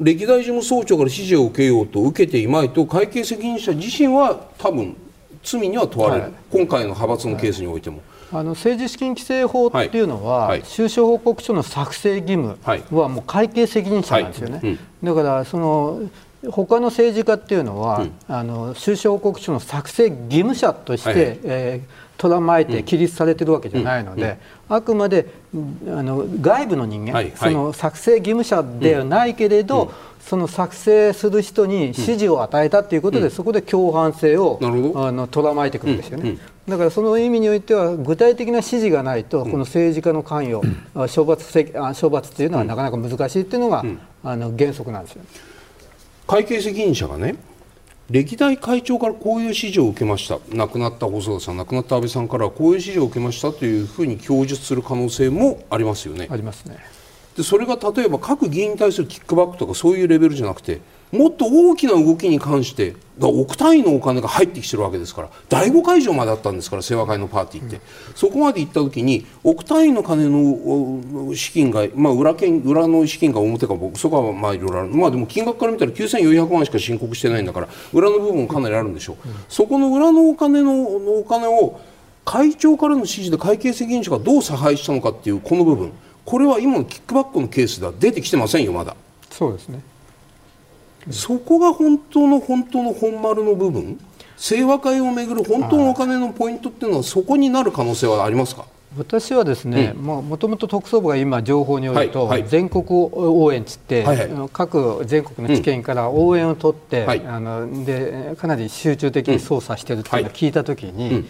[0.00, 4.96] 歴代事務総長から指示を受けようと受けていまいと会計責任者自身は多分
[5.42, 8.00] 罪には問われる、はい、今回の派閥のケースにおいても。
[8.32, 12.56] あの政治資金規正法っていうのは、はい、収支報告書の作成義務
[12.92, 14.58] はもう会計責任者なんですよね。
[14.58, 14.66] はい。
[14.68, 16.02] うん、だからその
[16.48, 21.18] 他の政治家っていうのは、うん、あの収支報告書の作成義務者として、はい。
[21.18, 24.36] はい、えー、えて規律されてるわけじゃないので、うん、
[24.70, 29.90] あくまであの外部の人間、はいはい、その作成義務者ではないけれど、うん、
[30.20, 36.38] その作成する人に指示を与えたということで、そこで共犯性をあの捉まえてくるんですよね。
[36.68, 40.64] だからその意味においては具体的な指示がないとこの政治家の関与、
[41.12, 41.52] 処罰
[42.00, 43.84] 処罰というのはなかなか難しいというのが、
[44.22, 45.22] あの原則なんですよ。
[46.28, 47.34] 会計責任者がね
[48.10, 56.26] 歴代会長からこういう指示を受けました亡くなった細田さん亡くなった安倍さんからこういう指示を受けましたというふうに供述する可能性もありますよね。
[56.28, 56.78] ありますね。
[57.36, 60.80] でそれが例えば各議員に対するキックバックとかそういうレベルじゃなくて
[61.12, 67.82] もっと大きな動きに関して億単位のお金が入ってきてるわけですから第5会場まであったんですから清和会のパーティーって、うん、
[68.14, 80.82] そこまで行った時に億単位の金の資金が、まあ、裏裏の資金が表かそこはまあいろいろある、まあ、でも金額から見たら9400万しか申告してないんだから裏の部分かなりあるんでしょう、うん、そこの裏のお金の
[81.18, 81.80] お金を
[82.24, 85.92] 会長からの指示で会計責任者がどう差配したのかっていうこの部分。
[86.24, 88.94] これは今のキックバックのケースでは出てきてませんよまだ。
[89.30, 89.80] そうですね。
[91.10, 93.98] そこが本当の本当の本丸の部分？
[94.36, 98.66] 清和会をめぐる本当のお金のポイントっていうのはそこになる可能性はありますか？
[98.96, 111.28] 私はですね、もともと特捜部が今、情報によると、はいはい、全国応援つって、はいはい、各全国の知見から応援を取って、うん、あのでかなり集中的に捜査しているというのを聞いたときに、うん、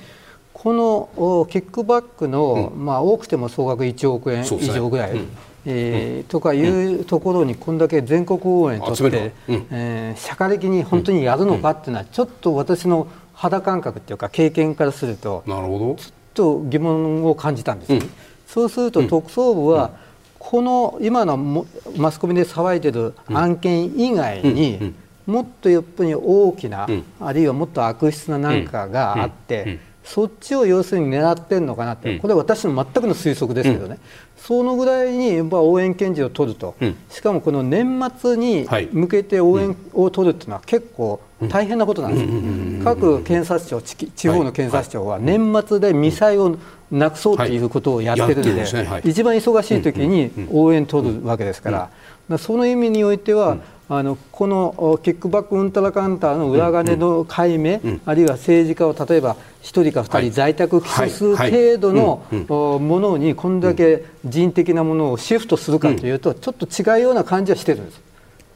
[0.54, 5.20] このキックバックの、まあ、多くても総額1億円以上ぐらい。
[5.66, 15.94] えー、とかいうところにこんだけ全国応援とって、うん、えー、社会的に本当にやるのかっていうのはちょっと私の肌感覚っていうか経験からするとなるほど。
[15.96, 18.10] ちょっと疑問を感じたんです、うん、
[18.46, 19.90] そうすると特捜部は、
[20.38, 24.94] この今のマスコミで騒いでる案件以外に、
[25.26, 26.88] もっとやっぱり大きな、
[27.20, 29.80] あるいはもっと悪質な何かがあって、
[30.12, 33.98] そっちを要するに狙ってるのかなって、これは私の全くの推測ですけどね、
[34.36, 36.74] そのぐらいにやっぱ応援検事を取ると、
[37.08, 46.56] しかもこの年末に向けて応援を取るっていうのは結構大変なことなんです、各検察庁、地方の検察庁は年末でミサイを
[46.90, 48.64] なくそうということをやってるんで、
[49.04, 51.88] 一番忙しい時に応援取るわけですか
[52.28, 53.58] ら、その意味においては、
[53.92, 68.00] あのこのキックバックうんたらかんたらの裏金の解明、あるいは政治家を例えば1人か2人在宅起訴する程度のものにこんだけ人的なものをシフトするかというとちょっと違うような感じはしてるんです。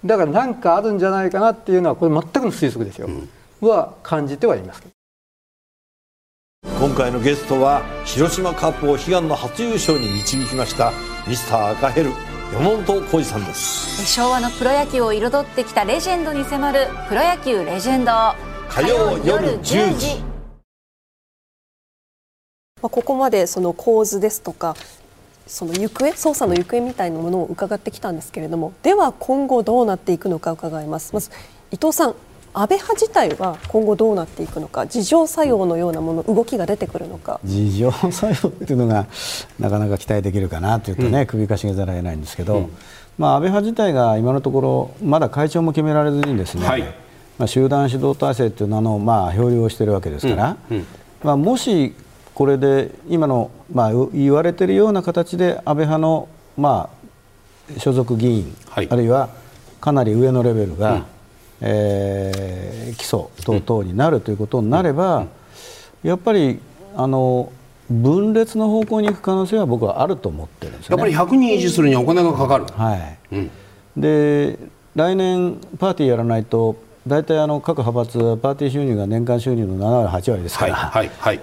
[0.04, 3.08] だから何かあるんじゃないかなっていうのはこれ全くの推測ですよ、
[3.60, 4.82] は感じてはいます
[6.78, 10.92] 今回のゲストは広島カップを悲願の初優勝に導きました
[11.26, 14.06] ミスター赤ヘル山本浩二さんです。
[14.06, 18.12] 昭和のプロ野球を彩ってきたレジェンドに迫る「プロ野球レジェンド」
[18.70, 20.22] 火曜夜10時。
[22.80, 24.76] ここまでその構図ですとか
[25.48, 31.12] その行方捜査の行方みたいなものを伺ってきたんですけれどもでは今後どうなっていくのか伺います。
[31.12, 31.32] まず
[31.72, 32.14] 伊藤さん
[32.56, 37.40] 安倍派自体は今後どうなっていくのか自浄作用のようなもの動きが出てくるのか。
[37.42, 39.06] 自浄作用っていうのが
[39.58, 42.76] なかなか期待できるかなというとね、うん、首かしげざるを得ないんですけど、うん、
[43.18, 46.82] まあ、安倍派自体が今のところまだ会長も決められずにですね、はい、
[47.38, 50.86] まあ、集団指導体制という名のまあ漂流をしているわけですから、うん、
[51.24, 51.92] まあ、もし
[52.34, 56.88] これで今のまあ言われているような形で安倍派のま
[57.74, 59.30] あ所属議員、はい、あるいは
[59.80, 61.04] かなり上のレベルが、
[61.60, 65.26] えー、起訴等々になるということになれば、
[66.02, 66.60] やっぱり
[66.96, 67.52] あの
[67.90, 72.64] 分裂の方向に行く可能性は僕はあると思ってるんですよ、ね、やっぱり100人維持するにはお金がかかる。
[72.66, 73.50] はい、うん、
[73.96, 74.58] で
[74.94, 76.76] 来年パーティーやらないと
[77.06, 81.40] 大体あの各派閥パーティー収入が年間収入の7割8割ですから、はいはいはい。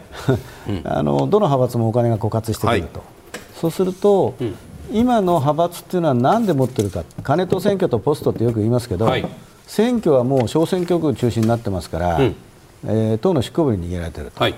[0.86, 4.56] あのどの派閥もお金が枯渇してくると、はい、そうすると、うん、
[4.92, 7.04] 今の派閥っていうのは何で持ってるか。
[7.22, 9.26] 金と選挙とポストってよく言いますけど、はい、
[9.72, 12.36] 選挙はもう小選挙区中心になってますから、うん、
[12.84, 14.56] えー、党の執行部に逃げられてると、はい、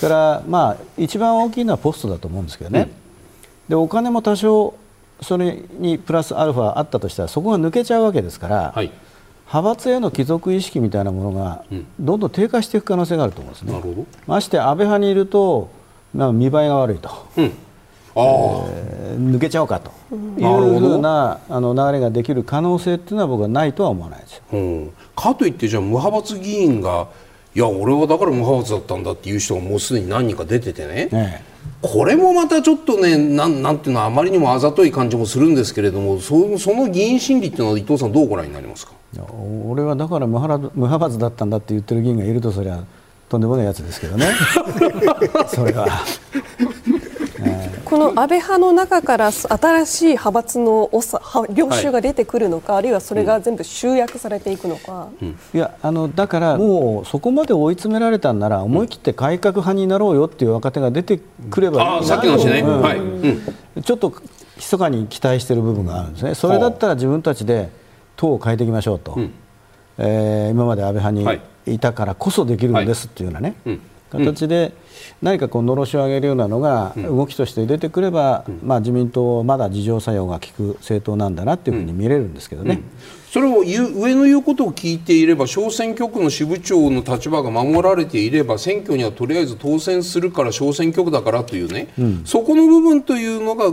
[0.00, 2.88] から、まあ、一番大きいのはポストだと思うんですけどね、うん、
[3.68, 4.78] でお金も多少
[5.20, 8.90] それにプラスアルファあったとしたらそこが抜けちゃうわけですから、はい、
[9.46, 11.66] 派閥への帰属意識みたいなものが
[11.98, 14.06] どんどん低下していく可能性があると思うんですね。
[14.26, 15.68] まして安倍派にいると
[16.14, 17.10] 見栄えが悪いと。
[18.16, 18.22] うん
[18.68, 19.90] えー、抜けちゃおうかと。
[20.10, 27.08] いうふうなあの流れができる可能性っていうのは僕はないとは思わないですよ、うん、かといってじゃあ無派閥議員が
[27.54, 31.44] いや俺はだから無派閥だったんだっていう人がもうすでに何人か出ててね、ね
[31.82, 38.92] これもまたちょっとねなんなんていうのはあまりにもあざとい感じもするんですけれどもそその議員心理っていうのは伊藤さんどうご覧になりますか？
[39.66, 42.84] 俺はだから無派閥だったんだって言ってる議員がいるとそりゃ
[43.30, 44.26] とんでもないやつですけどね。
[45.48, 46.04] それは
[47.90, 50.88] この安倍派の中から新しい派閥の
[51.52, 61.18] 領袖が出てくるのか、はい、あるいはそれが全部集約されていくのか、うん、いやあのだからもうそこまで追い詰められたんなら思い切って改革派になろうよっていう若手が出て
[61.50, 64.14] くれば、うん、ちょっと
[64.56, 66.34] 密かに期待している部分があるんですね。
[66.36, 67.70] それだったら自分たちで
[68.14, 69.32] 党を変えていきましょうと、うん、
[69.98, 71.78] えー、今まで安倍派にい。
[71.80, 73.78] たからこそできるんですっていうようなね、はい
[74.10, 74.72] 形で
[75.22, 82.82] 何かこうのろしを上げるようなのが動きとして出てくれば、まあ、自民党まだ自浄作用が効く政党なんだなというふうに見れるんですけどね。
[83.30, 93.72] それを上の言うことを聞いていれば小選挙区の支部長の立場が守られていれば選挙にはとりあえず当選するから小選挙区だからというね、うん、そこの部分というのが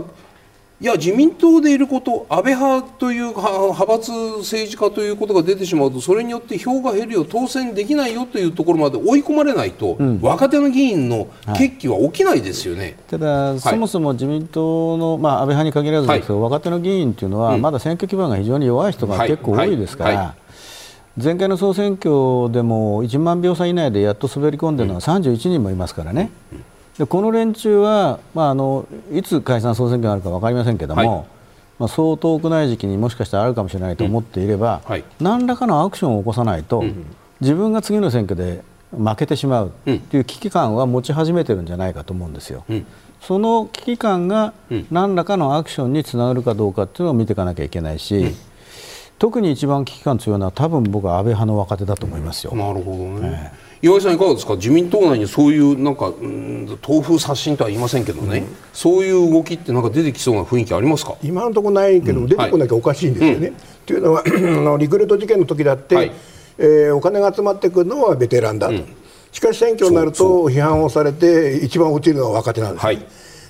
[0.80, 11.26] いや自民党でいること安倍派という派閥政治家ということが出てしまうとそれによって票が減るよ当選できないよというところまで追い込まれないと、うん、若手の議員の
[11.56, 20.34] 決起は起きないですよね、はい、ただ、はい、そもそも自民党の、まあ、安倍派に限らずですけど、はい、若手の議員というのは、まだ選挙基盤が非常に弱い人が結構多いですから。
[21.20, 26.30] 前回の総選挙でも1万票差以内でやっと滑り込んでるのは31人もいますからね。
[26.52, 26.64] うん
[26.98, 31.26] でこの連中は、まあ、あのいつ解散・総選挙があるか分かりませんけれども、はい、
[31.78, 37.06] まあ、そう遠くない時期にもしかしたらあるかもしれないと思っていれば、うんはい、何らかのアクションを起こさないと、うん、
[37.40, 42.64] 自分が次の選挙で負けてしまうという危機感は持ち始めてるんじゃないかと思うんですよ。
[42.68, 42.86] うん、
[43.20, 44.54] その危機感が
[44.90, 48.34] 何らかのアクションにつながるかどうかっていうのを見ていかなきゃいけないし、
[49.18, 52.56] 特に一番危機感強いのは多分僕は安倍派の若手だと思いますよ。
[52.56, 54.56] なるほどね、えー岩井さんいかがですか？
[54.56, 61.16] 自民党内にそういうなんか、うん、豆腐刷新とは言いませんけどね、うん、そういう動きってなんか出てきそうな雰囲気ありますか？
[61.22, 63.52] 今のところないけど、うん、出てこなきゃおかしいんですよね。
[63.86, 66.12] と、いうのはのリクルート事件の時だって、はい、
[66.58, 68.74] えー、お金が集まってくるのはベテランだと、
[69.30, 73.06] しかし選挙になると批判をされて一番落ちるのは若手なんです、ね、はい、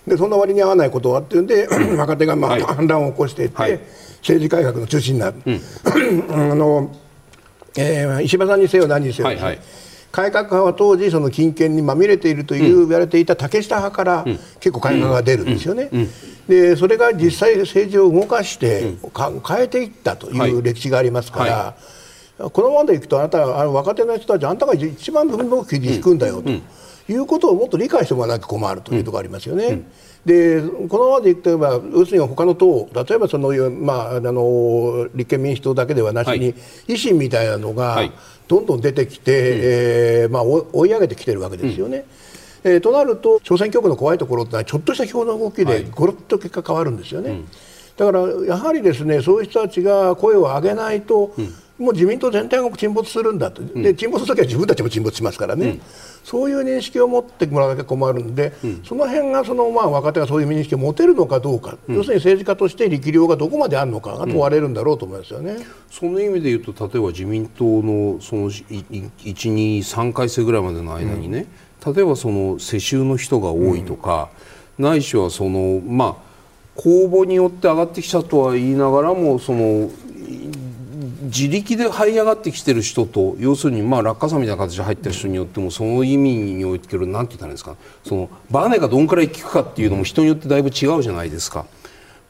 [0.07, 1.67] でそんな割に合わないことはっていうんで
[1.97, 3.81] 若手がまあ、はい、反乱を起こしていって、はい、
[4.19, 5.37] 政治改革の中心になる、
[6.31, 6.95] あの
[7.79, 9.59] えー、石破さんにせよ何にせよ、はいはい
[10.19, 14.25] 改革派は当時その金権にまみれているという言われていた竹下派から
[14.59, 15.91] 結構改革が出るんですよね。
[16.49, 18.95] でそれが実際政治を動かして
[19.47, 21.77] 変えていったという歴史がありますから、は
[22.41, 22.43] い。
[22.43, 26.51] はい、このままでいくとあなたあの若手の人たちあんたが一番分の切り引くんだよと。
[27.11, 29.65] いうことをもっと理解してもらわなきゃ困るというところがありますよね。
[29.67, 29.87] うん。
[30.27, 36.55] でこのままでいくと要するに他の党例えばその、まあ、あの立憲民主党だけではなしに、はい、
[36.89, 38.03] 維新みたいなのが
[38.49, 42.05] どんどん出てきて、はい、えー、まあ、追い上げてきてるわけですよね。
[42.65, 47.31] うん、えー、となると小選挙区の怖いところってのはちょっとした票の動きでごろっと結果変わるんですよね。
[47.31, 47.49] はいうん、
[47.97, 55.81] だからやはりですねそういう人たちが声を上げないと、うんもう自民党全体が沈没するんだと、で沈没するときは自分たちも沈没しますからね、うん、
[56.25, 65.57] そういう認識を持ってもらわなきゃ困るんで、うん、その辺がそのまあ若手がそういう認識を持てるのかどうか、うん、要するに政治家として力量がどこまであるのかが問われるんだろうと思いますよね、
[65.91, 68.87] その意味で言うと例えば自民党のその1、
[69.23, 71.47] 2、3回生ぐらいまでの間にね、
[71.87, 74.31] 例えばその世襲の人が多いとか、
[74.79, 76.29] ないしはそのまあ
[76.75, 79.91] 公募によって上がってきたとは言いながらもその
[81.29, 87.77] 自力で這い上がってきてる人と要するにまあ落下傘みたいな形で入ってる人によってもその意味においてなんて言ったらいいんですか？
[88.05, 91.67] そのバネがどんくらい効くかっていうのも人によってだいぶ違うじゃないですか。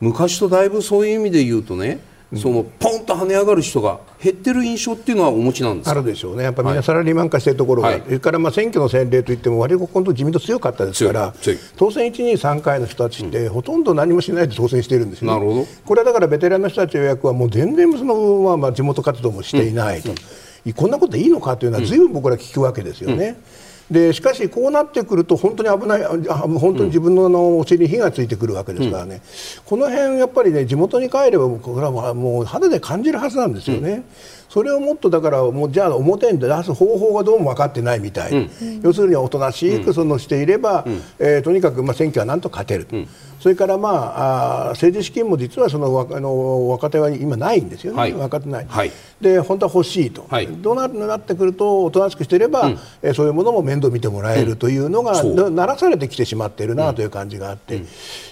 [0.00, 2.00] 昔とだいぶそういう意味で言うとね
[2.36, 11.34] そのポンと跳ね上がる人が減ってる印象っていうのはお持ちなんですあるでしょうね、やっぱりみんなサラリーマン化しているところが、はい、それからまあ選挙の洗礼といっても、割と今度、自民党強かったですから、
[11.76, 15.66] 当選1、2、3回の人たちって、ほとんど何もしないで当選しているんですよ、ね、なるほど。
[15.86, 23.38] これはだからベテランの人たちの役は、もう全然その、まあ、まあ地元活動もしていないと、うん、こんなことでいいのかというのは、ずいぶん僕ら聞くわけですよね。
[23.62, 29.20] うんでしかし、こうなってくると本当に危ない本当に自分ののお尻に火がついてくるわけですからね、うん、
[29.64, 33.90] この辺やっぱりね地元に帰ればこれはもう肌で感じるはずなんですよね。
[33.90, 34.04] うん
[34.48, 43.08] それをもっとだからもうじゃあ表に出す方法がどうも分かってないみたい、うん、要するにおとなしくそのしていれば、うん、えー、とにかくまあ選挙はなんと勝てる、うん、
[43.40, 57.82] それからまああ政治資金も実はそのあの若手は今ないんですよね、はい、分かってない、はい、で本当は欲しいと、はい、どうななってくるとおとなしくしていれば、うん、えー、そういうものも面倒見てもらえるというのが、うん、ならされてきてしまっているなという感じがあって、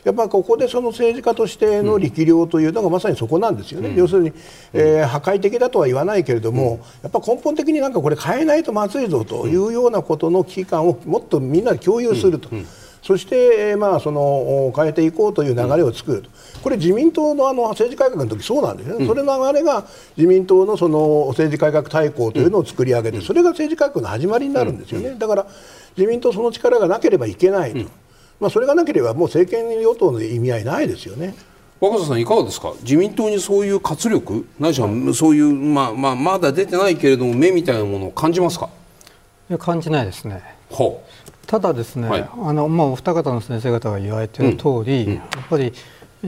[0.05, 4.33] やっぱここでその政治家としての力量というのがまさにそこなんですよね、要するに、
[4.73, 12.49] えー、破壊的だとは言わないけれども、やっぱ根本的になんかこれ変えないとまずいぞというようなことの危機感をもっとみんなで共有すると。
[13.03, 16.31] そして、まあ、その変えていこうという流れを作ると、
[16.61, 19.85] これ、自民党のあの政治改革の時そうなんですね、それの流れが
[20.17, 25.47] 自民党のその政治改革大綱というのを作り上げて、それが政治改革の始まりになるんですよね、だから
[25.97, 27.89] 自民党、その力がなければいけないと、
[28.41, 31.37] まあ、それがなければもう政権与党の意味合いないですよね。
[31.81, 38.71] 若狭さん、いかがですか、自民党にそういう活力、ないしはそういう、まあまあ、まだ出てないけれども、目みたいなものを感じますか？
[39.51, 40.43] いや感じないですね。
[41.47, 45.11] ただですね、はい、あのまあ、お二方の先生方が言われている通り、うん。
[45.11, 45.73] うん、やっぱり、
[46.25, 46.27] え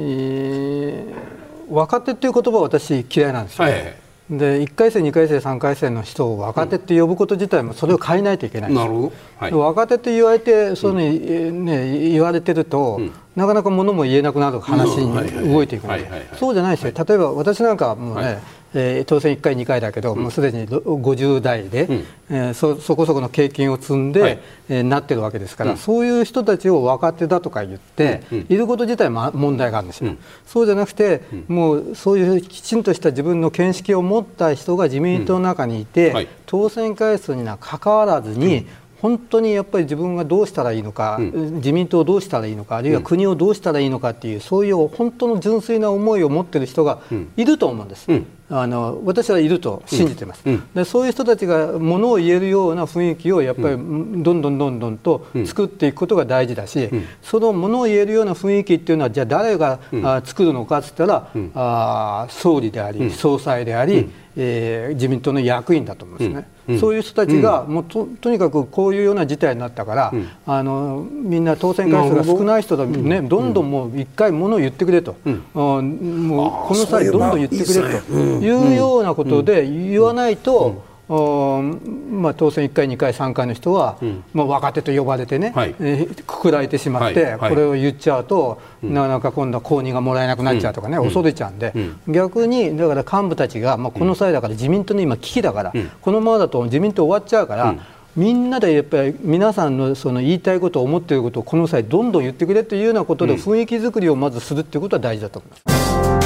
[1.69, 3.65] ー、若手っていう言葉は私嫌いなんですよ。
[3.65, 18.39] はいで1回生、2回生、3回生の人を若手って呼ぶこと自体もそれを変えないといけない、なるほど、はい、若手って言われてそういうに、ね、言われてると、うん、なかなか物も言えなくなる話に動いていくのでそうじゃないですよ、例えば私なんかもうね、はい
[18.75, 24.39] えー、当選1回、2回だけど、うん、もうすでに50代で、うん、えー、そそこそこの経験を積んで、はい、
[24.69, 30.13] えー、なってるわけですから、うん、そういう人たちを若手だとか言って、うん、いること自体も問題があるんですよ、
[30.47, 38.67] そうじゃなくて、もうそういうきちんとした自分の見識を持った人が自民党の中にいて、はい、当選回数にはかかわらずに、
[39.01, 47.01] 本当にやっぱり自分がどうしたらいいのか、うん、自民党をどうしたらいいのかあるいは国をどうしたらいいのかっていう、そういう本当の純粋な思いを持っている人が
[47.37, 48.07] いると思うんです。
[48.09, 66.79] うんあの私はいると信じてます、うん、でそういう人たちがものを言えるような雰囲気をやっぱりどんどんどんどんと作っていくことが大事だし、うん、そのものを言えるような雰囲気っていうのはじゃあ誰が、うん、あ作るのかっつったら、うん、あ総理であり、総裁であり、えー、自民党の役員だと思うんですね。
[66.79, 70.13] そういう人たちが、もうととにかくこういうような事態になったから、
[70.47, 78.38] あのみんな当選回数が少ない人だ、ねどんどんもう一回ものを言ってくれと、もうこの際どんどん言ってくれと。
[78.41, 91.73] いうようなことで言わないと、まあ、当選1回、2回、3回の人は、うん、まあ、若手と呼ばれてね、はい、えー、くくられてしまって、これを言っちゃうと、うん、なかなか今度は公認がもらえなくなっちゃうとかね、うん、恐れちゃうんで、
[92.07, 95.73] 逆にだから幹部たちが、まあ、この際だから自民党の今、危機だから、
[96.03, 97.75] このままだと自民党終わっちゃうから。
[98.17, 106.18] みんなでやっぱり皆さんのその言いたいことを思っていることをこの際どんどん言ってくれというようなことで雰囲気作りをまずするということは大事だと思います。